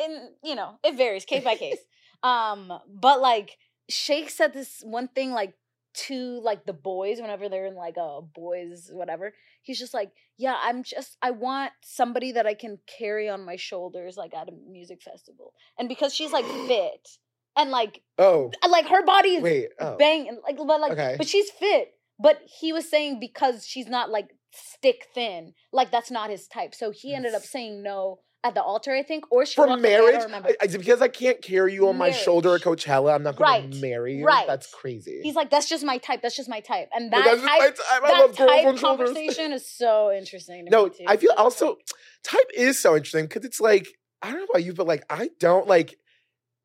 [0.04, 1.80] in you know, it varies case by case.
[2.24, 3.58] Um, but like
[3.90, 5.56] Shake said this one thing like
[5.94, 9.34] to like the boys whenever they're in like a boys whatever.
[9.62, 13.56] He's just like, yeah, I'm just I want somebody that I can carry on my
[13.56, 15.54] shoulders like at a music festival.
[15.78, 17.08] And because she's like fit
[17.56, 21.16] and like oh like her body is wait oh bang like but like Okay.
[21.18, 26.12] but she's fit but he was saying because she's not like stick thin like that's
[26.12, 29.46] not his type so he ended up saying no at the altar i think or
[29.46, 30.32] she for walked away, I marriage.
[30.32, 32.84] I- I- because I can't carry you on my shoulder at Marriage.
[32.84, 34.26] Coachella, I'm not going Right, to marry you.
[34.26, 34.46] right.
[34.48, 35.22] That's crazy.
[35.24, 37.76] he's like that's just my type that's just my type and that that's my type,
[37.76, 38.36] type.
[38.36, 41.78] That type conversation is so interesting to No, me too I feel also
[42.24, 43.88] type is so interesting because it's like
[44.22, 45.98] I don't know about you, but like I don't like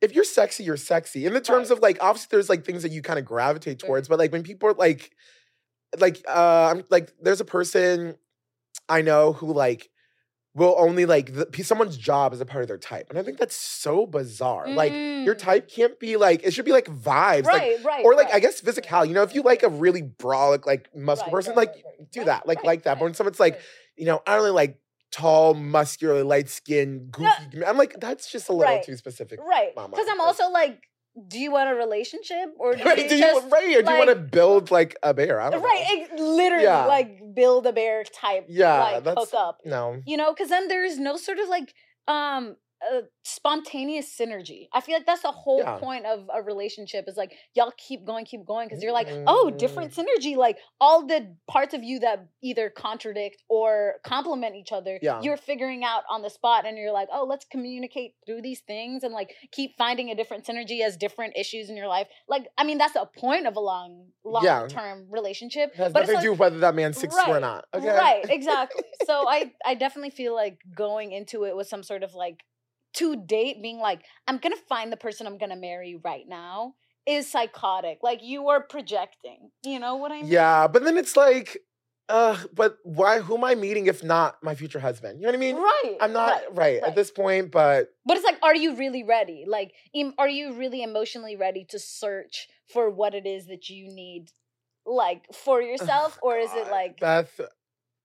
[0.00, 1.26] if you're sexy, you're sexy.
[1.26, 1.76] In the terms Right.
[1.76, 4.42] of like obviously there's like things that you kind of gravitate towards, but like when
[4.44, 5.12] people are like
[5.98, 8.16] like uh I'm like there's a person
[8.88, 9.88] I know who like
[10.58, 13.06] will only like the, someone's job is a part of their type.
[13.10, 14.68] And I think that's so bizarre.
[14.68, 15.38] Like your Mm.
[15.38, 17.44] type can't be like it should be like vibes.
[17.44, 19.04] Like right right or like I guess right, physical.
[19.04, 21.84] You know, if you like a really brolic, like muscular right, person, right, like right,
[22.00, 22.98] right, do right, that, like right, like that.
[22.98, 23.62] But when someone's like, right.
[23.96, 24.78] you know, I don't really like
[25.10, 27.64] tall, muscular, light skinned, goofy.
[27.66, 28.82] I'm like, that's just a little Right.
[28.82, 29.40] too specific.
[29.40, 30.82] right because i'm also like
[31.26, 32.98] do you want a relationship or do Right?
[33.02, 33.76] you do you just right?
[33.76, 35.40] Or do you want to build like a bear?
[35.40, 36.24] I don't right know.
[36.36, 36.86] literally Yeah.
[36.86, 40.02] like build a bear type Yeah, like that's hook up no.
[40.06, 41.74] you know because then there's no sort of like
[42.06, 45.78] um uh, spontaneous synergy i feel like that's the whole Yeah.
[45.78, 49.50] point of a relationship is like y'all keep going keep going because you're like oh
[49.58, 54.98] different synergy like all the parts of you that either contradict or complement each other
[55.02, 55.20] Yeah.
[55.22, 59.02] you're figuring out on the spot and you're like oh let's communicate through these things
[59.02, 62.64] and like keep finding a different synergy as different issues in your life like i
[62.64, 64.66] mean that's the point of a long long Yeah.
[64.68, 67.64] term relationship It has but nothing to do whether that man's six two or not.
[67.74, 67.88] Okay.
[67.88, 68.82] Right, exactly.
[69.06, 72.44] so I I definitely feel like going into it with some sort of like
[72.98, 76.74] to date being like I'm to find the person I'm to marry right now
[77.06, 77.98] is psychotic.
[78.02, 79.50] Like you are projecting.
[79.64, 80.30] You know what I mean?
[80.30, 81.58] Yeah, but then it's like,
[82.08, 83.20] uh, but why?
[83.20, 85.20] Who am I meeting if not my future husband?
[85.20, 85.56] You know what I mean?
[85.56, 85.96] Right.
[86.00, 89.44] I'm not right, right, at this point, but But it's like are you really ready?
[89.46, 93.88] Like em- are you really emotionally ready to search for what it is that you
[93.88, 94.30] need
[94.84, 97.40] like for yourself or is it like Beth?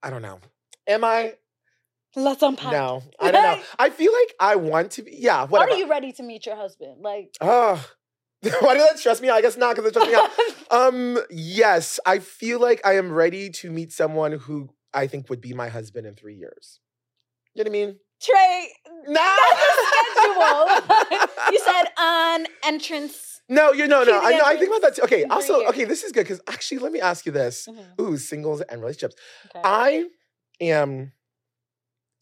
[0.02, 0.38] I don't know.
[0.86, 1.34] Am I?
[2.16, 2.72] Let's unpack?
[2.72, 3.62] No, I don't know.
[3.78, 5.16] I feel like I want to be.
[5.18, 5.72] Yeah, whatever.
[5.72, 7.02] Are you ready to meet your husband?
[7.02, 7.84] Like Oh,
[8.60, 9.36] why did that stress me out?
[9.36, 10.30] I guess not because it stressed me out.
[10.70, 15.40] Um, yes, I feel like I am ready to meet someone who I think would
[15.40, 16.80] be my husband in three years.
[17.54, 17.98] You know what I mean?
[18.20, 18.66] Tré,
[19.06, 19.34] No,
[20.24, 21.52] schedule.
[21.52, 23.40] you said on entrance.
[23.48, 24.20] no, you know, no.
[24.20, 24.44] I know.
[24.44, 24.96] I think about that.
[24.96, 25.02] Too.
[25.02, 25.24] Okay.
[25.24, 25.68] Also, years.
[25.70, 27.68] okay, this is good because actually, let me ask you this.
[27.70, 29.14] Mhm, Ooh, singles and relationships.
[29.46, 29.60] okay.
[29.62, 30.04] I
[30.60, 31.12] am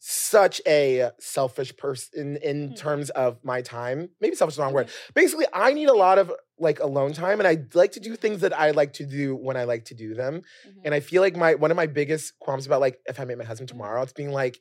[0.05, 2.75] such a selfish person in Mhm.
[2.75, 4.09] terms of my time.
[4.19, 4.89] Maybe selfish is the wrong word.
[5.13, 8.41] Basically, I need a lot of like alone time and I like to do things
[8.41, 10.41] that I like to do when I like to do them.
[10.67, 10.81] Mhm.
[10.83, 13.37] And I feel like my one of my biggest qualms about like if I meet
[13.37, 13.73] my husband Mhm.
[13.75, 14.59] tomorrow, it's being like,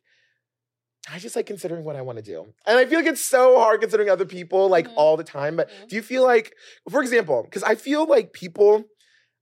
[1.10, 2.54] I just like considering what I want to do.
[2.64, 4.92] And I feel like it's so hard considering other people like Mhm.
[4.96, 5.56] all the time.
[5.56, 5.88] But Mhm.
[5.88, 6.54] do you feel like,
[6.88, 8.84] for example, because I feel like people,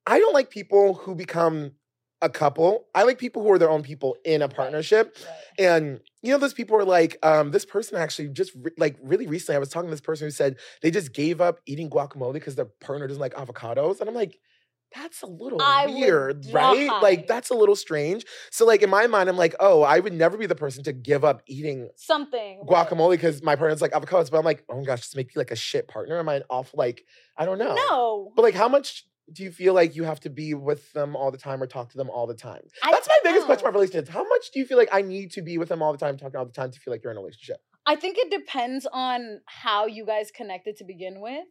[0.06, 1.72] I don't like people who become
[2.22, 2.86] a couple.
[2.94, 5.16] I like people who are their own people in a partnership.
[5.24, 5.66] Right.
[5.66, 9.26] And you know, those people are like, um, this person actually just re- like really
[9.26, 12.34] recently, I was talking to this person who said they just gave up eating guacamole
[12.34, 14.00] because their partner doesn't like avocados.
[14.00, 14.38] And I'm like,
[14.94, 16.88] that's a little I weird, right?
[16.88, 17.00] die.
[17.00, 18.26] Like, that's a little strange.
[18.50, 20.92] So, like, in my mind, I'm like, oh, I would never be the person to
[20.92, 22.62] give up eating Something.
[22.68, 24.30] guacamole because my partner's like avocados.
[24.32, 26.18] But I'm like, oh my gosh, just make me like a shit partner.
[26.18, 27.04] Am I an awful, like,
[27.36, 27.74] I don't know.
[27.74, 28.32] No.
[28.34, 31.30] But like, how much do you feel like you have to be with them all
[31.30, 32.62] the time or talk to them all the time?
[32.82, 34.10] I That's my biggest question about relationships.
[34.10, 36.16] How much do you feel like I need to be with them all the time,
[36.16, 37.58] talking all the time to feel like you're in a relationship?
[37.86, 41.44] I think it depends on how you guys connected to begin with.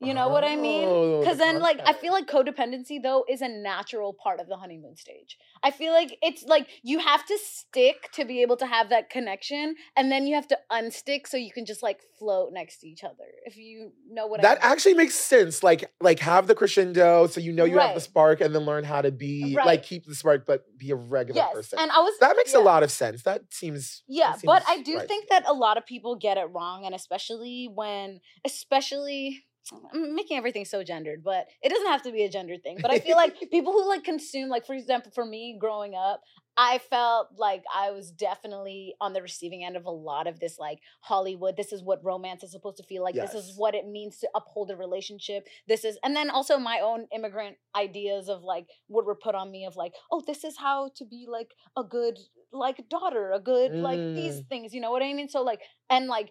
[0.00, 0.88] You know what I mean?
[0.88, 4.56] Oh, Because then, like, I feel like codependency though is a natural part of the
[4.56, 5.38] honeymoon stage.
[5.62, 9.08] I feel like it's like you have to stick to be able to have that
[9.08, 12.88] connection, and then you have to unstick so you can just like float next to
[12.88, 13.24] each other.
[13.46, 14.72] If you know what that I mean.
[14.72, 15.62] actually makes sense.
[15.62, 18.84] Like, like have the crescendo, so you know you have the spark, and then learn
[18.84, 19.64] how to be Right.
[19.66, 21.78] like keep the spark, but be a regular yes, person.
[21.78, 22.58] and I was that makes yeah.
[22.60, 23.22] a lot of sense.
[23.22, 25.08] That seems that Yeah, but I do right.
[25.08, 29.44] think that a lot of people get it wrong, and especially when, especially.
[29.92, 32.80] I'm making everything so gendered, but it doesn't have to be a gender thing.
[32.82, 36.20] But I feel like people who like consume, like for example, for me growing up,
[36.56, 40.58] I felt like I was definitely on the receiving end of a lot of this
[40.58, 41.56] like Hollywood.
[41.56, 43.14] This is what romance is supposed to feel like.
[43.16, 45.48] This is what it means to uphold a relationship.
[45.66, 49.50] This is, and then also my own immigrant ideas of like what were put on
[49.50, 52.18] me of like, oh, this is how to be like a good
[52.52, 54.48] like daughter, a good like these Mm.
[54.48, 54.74] things.
[54.74, 55.28] You know what I mean?
[55.28, 56.30] So like, and like.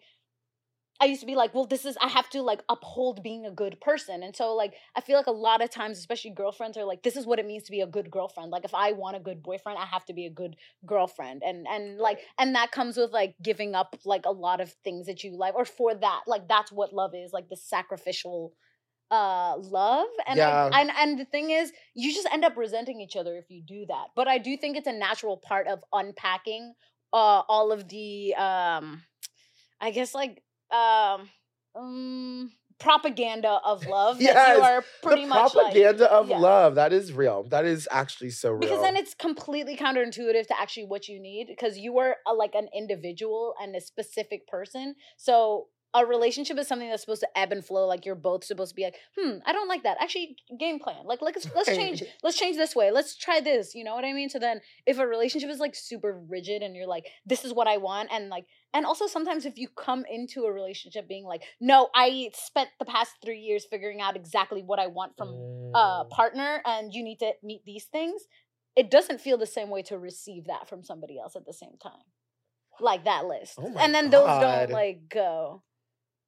[1.04, 3.52] I used to be like, well, this is I have to like uphold being a
[3.52, 4.24] good person.
[4.24, 7.18] And so like I feel like a lot of times, especially girlfriends, are like, this
[7.18, 8.52] is what it means to be a good girlfriend.
[8.52, 11.44] Like if I want a good boyfriend, I have to be a good girlfriend.
[11.46, 15.08] And and like and that comes with like giving up like a lot of things
[15.08, 18.54] that you like, or for that, like that's what love is, like the sacrificial
[19.12, 20.70] uh love and Yeah.
[20.72, 23.62] I, and and the thing is you just end up resenting each other if you
[23.62, 26.74] do that but i do think it's a natural part of unpacking
[27.12, 29.04] uh all of the um
[29.82, 30.42] i guess like
[30.74, 31.30] um
[31.76, 36.38] um propaganda of love that Yes, you are pretty the much like propaganda of yeah.
[36.38, 36.76] love.
[36.76, 37.44] That is real.
[37.44, 38.60] That is actually so real.
[38.60, 42.56] because then it's completely counterintuitive to actually what you need because you are a, like
[42.56, 47.52] an individual and a specific person so a relationship is something that's supposed to ebb
[47.52, 49.98] and flow like you're both supposed to be like hmm i don't like that.
[50.02, 51.06] Actually game plan.
[51.06, 52.92] Like let's let's change let's change this way.
[52.92, 53.76] Let's try this.
[53.76, 54.30] You know what i mean?
[54.30, 57.68] So then if a relationship is like super rigid and you're like this is what
[57.68, 61.44] i want and like and also sometimes if you come into a relationship being like
[61.62, 65.30] no i spent the past three years figuring out exactly what i want from
[65.76, 66.10] uh Mm.
[66.10, 68.24] partner and you need to meet these things
[68.76, 71.78] it doesn't feel the same way to receive that from somebody else at the same
[71.82, 72.06] time.
[72.80, 73.54] Like that list.
[73.60, 74.42] Oh and then those God.
[74.42, 75.62] don't like go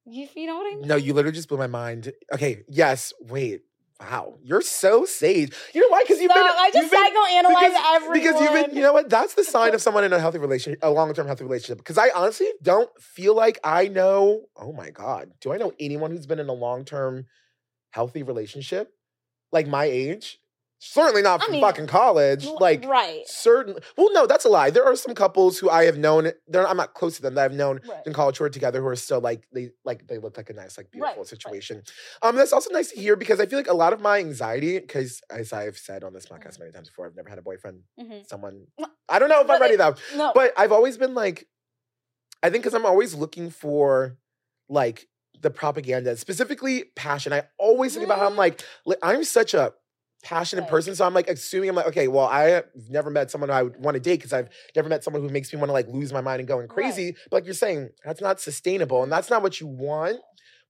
[0.06, 2.12] you, you know what i mean No, you literally just blew my mind.
[2.32, 3.62] Okay, yes, wait.
[3.98, 5.54] Wow, you're so sage.
[5.72, 6.02] You know why?
[6.02, 6.42] Because you've been.
[6.42, 8.76] I just been, psychoanalyze because, everyone because you've been.
[8.76, 9.08] You know what?
[9.08, 11.78] That's the sign of someone in a healthy relationship, a long-term healthy relationship.
[11.78, 14.42] Because I honestly don't feel like I know.
[14.54, 17.24] Oh my god, do I know anyone who's been in a long-term
[17.90, 18.92] healthy relationship,
[19.50, 20.40] like my age?
[20.92, 22.46] Certainly not I from mean, fucking college.
[22.46, 23.76] Like right certain.
[23.96, 24.70] Well, no, that's a lie.
[24.70, 26.30] There are some couples who I have known.
[26.54, 27.34] I'm not close to them.
[27.34, 30.06] That I've known right in college who are together who are still like they like
[30.06, 31.26] they look like a nice like beautiful right.
[31.26, 31.82] situation.
[32.22, 34.78] Um, that's also nice to hear because I feel like a lot of my anxiety,
[34.78, 37.80] because as I've said on this podcast many times before, I've never had a boyfriend.
[38.00, 38.26] Mhm.
[38.28, 38.66] Someone
[39.08, 41.46] I don't know if but I'm ready though, no but I've always been like,
[42.42, 44.16] I think because I'm always looking for
[44.68, 45.08] like
[45.40, 47.32] the propaganda, specifically passion.
[47.32, 48.38] I always think about how I'm Mm.
[48.38, 48.62] like,
[49.02, 49.74] I'm such a
[50.26, 50.70] passionate Right.
[50.70, 50.94] person.
[50.96, 53.94] So I'm like assuming I'm like, okay, well, I've never met someone I would want
[53.94, 56.20] to date because I've never met someone who makes me want to like lose my
[56.20, 56.68] mind and going Right.
[56.68, 57.14] crazy.
[57.30, 60.18] But like you're saying, that's not sustainable and that's not what you want.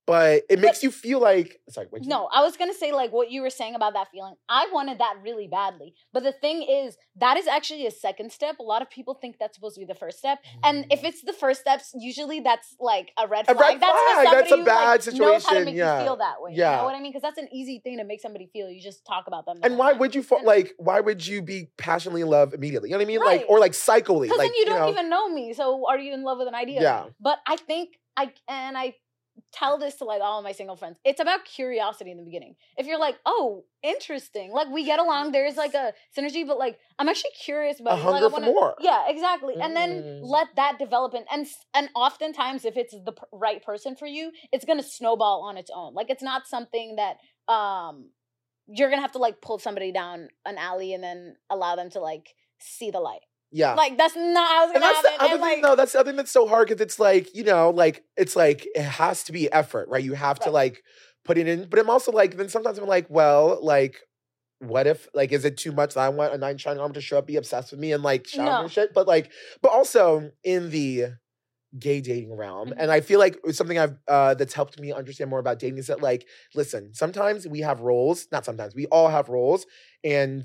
[0.07, 3.31] But it makes you feel like sorry, you No, I was gonna say like what
[3.31, 4.35] you were saying about that feeling.
[4.49, 8.59] I wanted that really badly, but the thing is, that is actually a second step.
[8.61, 11.09] A lot of people think that's supposed to be the first step, and if mm.
[11.09, 13.59] it's the first steps, usually that's like a red A flag.
[13.59, 15.99] red that's flag, that's somebody a who, bad like, Knows how to situation, make yeah.
[15.99, 16.53] you feel that way.
[16.55, 17.13] Yeah, you know what I mean?
[17.13, 18.71] Because that's an easy thing to make somebody feel.
[18.71, 19.59] You just talk about them.
[19.61, 20.01] the and why time.
[20.01, 22.91] would you fall like why would you be passionately in love immediately?
[22.91, 23.21] You know what I mean?
[23.21, 24.29] Like or like psychically.
[24.29, 25.53] Because Like then you don't know, even know me.
[25.53, 26.81] So are you in love with an idea?
[26.81, 27.07] Yeah.
[27.21, 28.95] But I think I and I
[29.59, 30.99] tell this to like all of my single friends.
[31.05, 32.57] It's about curiosity in the beginning.
[32.77, 36.79] If you're like, oh, interesting, like we get along, there's like a synergy, but like
[36.99, 38.05] I'm actually curious about A it.
[38.05, 38.75] Like, I hunger for wanna- more.
[38.81, 39.55] Yeah, exactly.
[39.61, 40.21] And then Mm.
[40.25, 44.33] let that develop, and and and oftentimes, if it's the p- right person for you,
[44.53, 45.95] it's gonna snowball on its own.
[45.95, 47.19] Like it's not something that
[47.53, 48.11] um
[48.69, 52.01] you're gonna have to like pull somebody down an alley and then allow them to
[52.01, 53.23] like see the light.
[53.53, 53.75] Yeah.
[53.75, 55.77] Like that's not how it's and gonna that's the other And, thing, like, though.
[55.77, 58.67] That's the other thing that's so hard because it's like you know, like it's like
[58.75, 60.03] it has to be effort, right?
[60.05, 60.83] You have to like
[61.25, 61.69] put it in.
[61.69, 63.97] But I'm also like, then sometimes I'm like, well, like,
[64.61, 67.01] what if like is it too much that I want a nine shining armor to
[67.01, 68.63] show up, be obsessed with me, and like shower No.
[68.63, 68.93] and shit?
[68.95, 69.31] But like,
[69.63, 71.07] but also in the
[71.79, 72.81] gay dating realm, Mm-hmm.
[72.81, 75.87] and I feel like something I've uh, that's helped me understand more about dating is
[75.89, 78.27] that like, listen, sometimes we have roles.
[78.33, 79.67] Not sometimes we all have roles,
[80.03, 80.45] and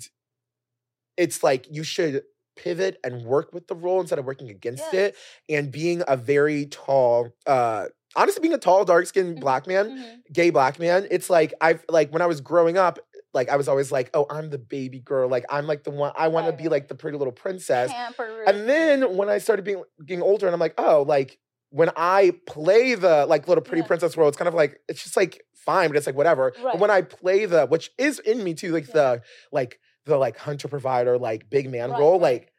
[1.18, 2.24] it's like you should
[2.62, 5.16] pivot and work with the role instead of working against it
[5.50, 7.86] and being a very tall uh
[8.16, 10.34] honestly being a tall dark skinned Mhm, black man Mhm.
[10.34, 13.00] gay black man it's like i've like when i was growing up
[13.34, 16.12] like i was always like oh i'm the baby girl like i'm like the one
[16.16, 18.48] i want to be like the pretty little princess Pampered.
[18.48, 21.40] and then when i started being getting older and i'm like oh like
[21.72, 23.88] when i play the like little pretty Yeah.
[23.88, 26.74] princess role it's kind of like it's just like fine but it's like whatever Right.
[26.74, 28.94] but when i play the which is in me too like Yeah.
[29.16, 32.51] the like the like hunter provider like big man Right, role like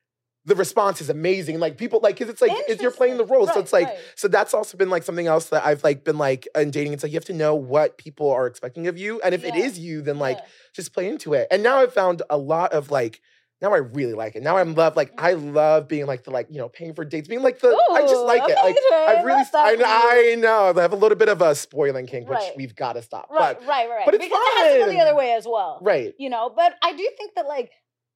[0.45, 3.47] the response is amazing like people like because it's like it's, you're playing the role
[3.47, 3.99] so it's like right.
[4.17, 7.03] so that's also been like something else that i've like been like in dating it's
[7.03, 9.65] like you have to know what people are expecting of you and if it Yeah.
[9.65, 10.47] is you then like Yeah.
[10.73, 13.21] just play into it and now i've found a lot of like
[13.63, 14.43] now I really like it.
[14.43, 15.55] Now I'm love like I mm-hmm.
[15.55, 18.15] love being like the like you know paying for dates, being like the I just
[18.15, 18.57] Ooh, like it.
[18.57, 20.33] Like Tré, I really I.
[20.33, 22.53] I know I have a little bit of a spoiling kink, which Right.
[22.57, 23.31] we've got to stop.
[23.31, 24.05] Right, But right, right.
[24.05, 25.79] but it's because it has to go the other way as well.
[25.81, 27.71] right, You know, but I do think that like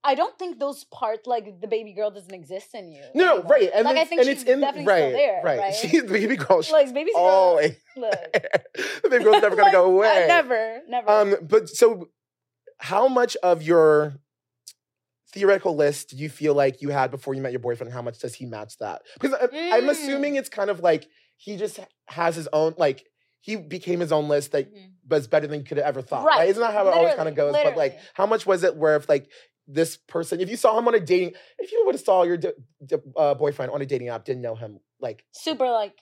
[0.07, 3.02] I don't think those parts like the baby girl doesn't exist in you.
[3.14, 3.50] no, anymore.
[3.50, 5.59] right, and like I think and she's it's in definitely right, still there, right.
[5.59, 5.74] right?
[5.74, 6.62] She's the baby girl.
[6.62, 7.61] She, like baby's oh,
[7.96, 8.12] look,
[9.02, 10.24] the baby girl's never gonna like, go uh, away.
[10.28, 11.11] never, never.
[11.11, 12.09] Um, but so,
[12.78, 14.14] how much of your
[15.32, 17.92] theoretical list do you feel like you had before you met your boyfriend?
[17.92, 19.02] How much does he match that?
[19.20, 19.44] Because I,
[19.76, 19.90] I'm Mm.
[19.90, 21.78] assuming it's kind of like he just
[22.09, 23.04] has his own like
[23.40, 24.92] he became his own list that Mhm.
[25.09, 26.24] was better than you could have ever thought.
[26.24, 26.38] Right?
[26.38, 26.48] Right.
[26.48, 27.52] Isn't that how it always kind of goes?
[27.52, 29.28] Literally, But like, how much was it where if like
[29.69, 32.37] this person, if you saw him on a dating, if you would have saw your
[32.37, 32.53] d-
[32.85, 35.95] d- uh, boyfriend on a dating app, didn't know him, like, super like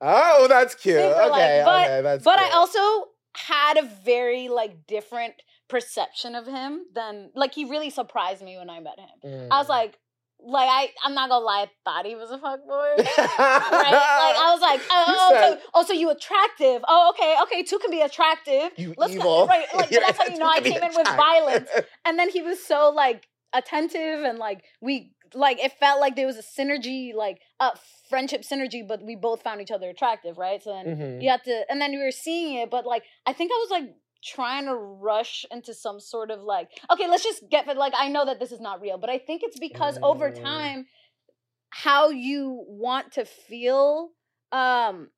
[0.00, 0.96] oh, that's cute.
[0.96, 2.24] Super, okay, like, but- okay, that's.
[2.24, 5.34] but I also had a very like different
[5.68, 9.48] perception of him than like he really surprised me when I met him.
[9.52, 9.70] I was Mm.
[9.70, 9.98] like
[10.44, 12.96] like I I'm not gonna lie, I thought he was a fuckboy.
[12.98, 13.66] right?
[13.68, 16.82] Like I was like, oh, oh, said- so, oh, so you attractive?
[16.88, 17.62] Oh, okay, okay.
[17.62, 18.70] Two can be attractive.
[18.76, 19.46] you Let's go- evil.
[19.46, 19.66] right?
[19.74, 21.68] Like that's how you know I came in with violence.
[22.04, 26.26] And then he was so like attentive and like we like it felt like there
[26.26, 27.70] was a synergy, like a
[28.08, 30.62] friendship synergy, but we both found each other attractive, right?
[30.62, 31.22] So then Mhm.
[31.22, 33.70] you had to, and then we were seeing it, but like I think I was
[33.70, 38.08] like trying to rush into some sort of like okay let's just get like i
[38.08, 40.42] know that this is not real but i think it's because over Mm.
[40.42, 40.86] time
[41.70, 44.10] how you want to feel
[44.52, 45.08] um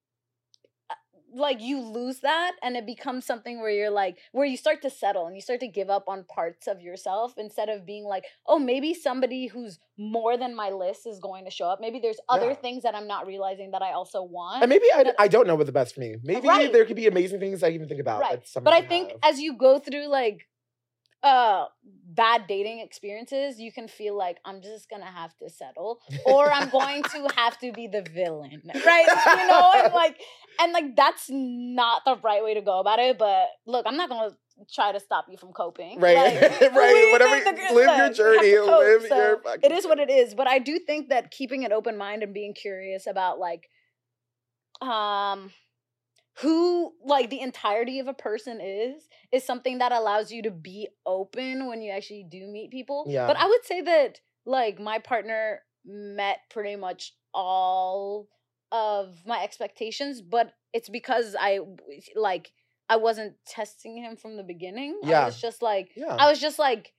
[1.35, 4.91] like you lose that and it becomes something where you're like where you start to
[4.91, 8.25] settle and you start to give up on parts of yourself instead of being like
[8.47, 12.19] oh maybe somebody who's more than my list is going to show up maybe there's
[12.29, 12.55] other Yeah.
[12.55, 15.55] things that i'm not realizing that i also want And maybe I, I don't know
[15.55, 16.17] what the best for me.
[16.23, 16.73] Maybe Right.
[16.73, 18.21] there could be amazing things I even think about.
[18.21, 18.41] Right.
[18.63, 19.19] but i think have.
[19.23, 20.47] as you go through like
[21.23, 21.67] uh
[22.15, 26.69] bad dating experiences you can feel like i'm just gonna have to settle or i'm
[26.69, 29.07] going to have to be the villain right
[29.39, 30.17] you know and like
[30.61, 34.09] and like that's not the right way to go about it but look i'm not
[34.09, 34.31] gonna
[34.73, 37.09] try to stop you from coping right, Like, right.
[37.13, 37.75] Whatever, the live your stuff.
[37.75, 38.51] We have journey.
[38.51, 39.41] to cope, live so your.
[39.63, 42.35] It is what it is but i do think that keeping an open mind and
[42.35, 43.69] being curious about like
[44.81, 45.51] um
[46.41, 50.89] who like the entirety of a person is is something that allows you to be
[51.05, 53.27] open when you actually do meet people Yeah.
[53.27, 58.29] but i would say that like my partner met pretty much all
[58.71, 61.61] of my expectations but it's because I
[62.17, 62.53] like
[62.89, 65.27] i wasn't testing him from the beginning i Yeah.
[65.27, 66.17] was just like Yeah.
[66.19, 66.93] I was just like,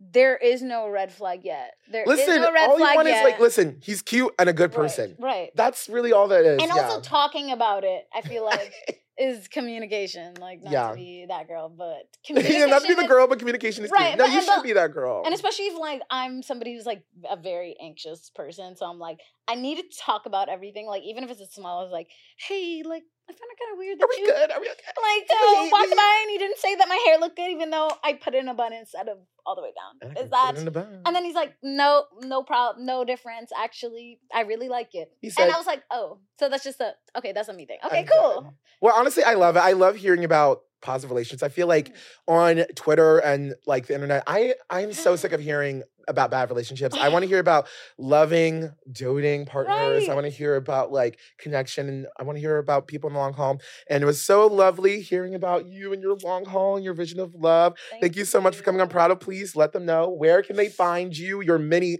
[0.00, 1.72] there is no red flag yet.
[1.90, 3.18] There is listen, no red all you flag want yet.
[3.18, 5.16] is like, listen, he's cute and a good person.
[5.18, 5.50] right?
[5.56, 6.62] That's really all that is.
[6.62, 6.82] And yeah.
[6.82, 8.72] also talking about it, I feel like
[9.18, 10.34] is communication.
[10.40, 10.90] Like not Yeah.
[10.90, 12.60] to be that girl, but communication.
[12.60, 14.16] yeah, not to be the girl, but communication is Right, key.
[14.18, 15.22] No, but- you should the- be that girl.
[15.24, 19.18] And especially if like I'm somebody who's like a very anxious person, so I'm like,
[19.48, 20.86] I need to talk about everything.
[20.86, 22.08] Like even if it's a small, I was like,
[22.46, 24.50] hey, like I found it kind of weird that Are we you good?
[24.52, 24.92] Are we okay?
[25.02, 27.70] like You uh, walked by and you didn't say that my hair looked good, even
[27.70, 29.18] though I put in a bun instead of
[29.48, 30.14] all the way down.
[30.14, 30.72] I Is that?
[30.72, 30.86] the.
[31.06, 33.50] And then he's like, no, no problem, no difference.
[33.58, 35.10] Actually, I really like it.
[35.22, 37.32] he said, and I was like, oh, so that's just a okay.
[37.32, 37.78] That's a me thing.
[37.84, 38.54] Okay, I'm cool.
[38.82, 39.60] Well, honestly, I love it.
[39.60, 41.42] I love hearing about positive relations.
[41.42, 41.96] I feel like mm.
[42.28, 46.96] on Twitter and like the internet, I I'm so sick of hearing about bad relationships.
[46.98, 47.68] I want to hear about
[47.98, 50.08] loving, doting partners.
[50.08, 53.14] I want to hear about like connection and I want to hear about people in
[53.14, 53.60] the long haul.
[53.88, 57.20] And it was so lovely hearing about you and your long haul and your vision
[57.20, 57.74] of love.
[58.00, 58.88] Thank, you so much for coming on.
[58.88, 59.16] Prattle.
[59.16, 61.98] Please let them know where can they find you, your mini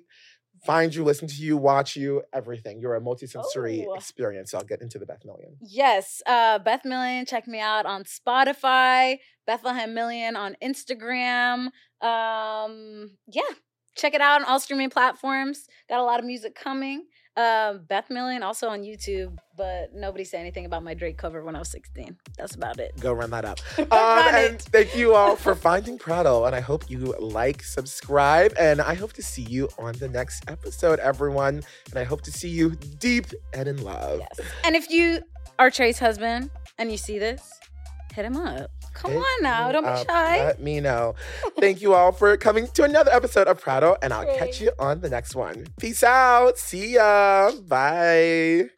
[0.65, 2.81] find you, listen to you, watch you, everything.
[2.81, 3.95] You're a multisensory Oh.
[3.95, 4.51] experience.
[4.51, 5.57] So I'll get into the Beth Million.
[5.61, 7.27] Yes, uh, Beth Million.
[7.27, 9.19] Check me out on Spotify.
[9.47, 11.69] Bethlehem Million on Instagram.
[12.01, 13.43] Um, yeah,
[13.97, 15.67] check it out on all streaming platforms.
[15.89, 17.07] Got a lot of music coming.
[17.39, 21.55] Um, Beth Million also on YouTube, but nobody said anything about my Drake cover when
[21.55, 22.17] I was 16.
[22.37, 22.99] That's about it.
[22.99, 23.61] Go run that up.
[23.79, 26.47] Um, Run and thank you all for finding Prattle.
[26.47, 30.51] And I hope you like, subscribe, and I hope to see you on the next
[30.51, 31.63] episode, everyone.
[31.91, 34.21] And I hope to see you deep and in love.
[34.21, 34.47] Yes.
[34.65, 35.21] And if you
[35.61, 37.59] are Tré's husband and you see this,
[38.19, 38.69] hit him up.
[38.95, 40.45] Come Hit on now, me don't be up, shy.
[40.45, 41.15] Let me know.
[41.61, 45.01] Thank you all for coming to another episode of Prattle, and I'll catch you on
[45.01, 45.67] the next one.
[45.79, 46.59] Peace out.
[46.59, 47.53] See ya.
[47.69, 48.71] Bye.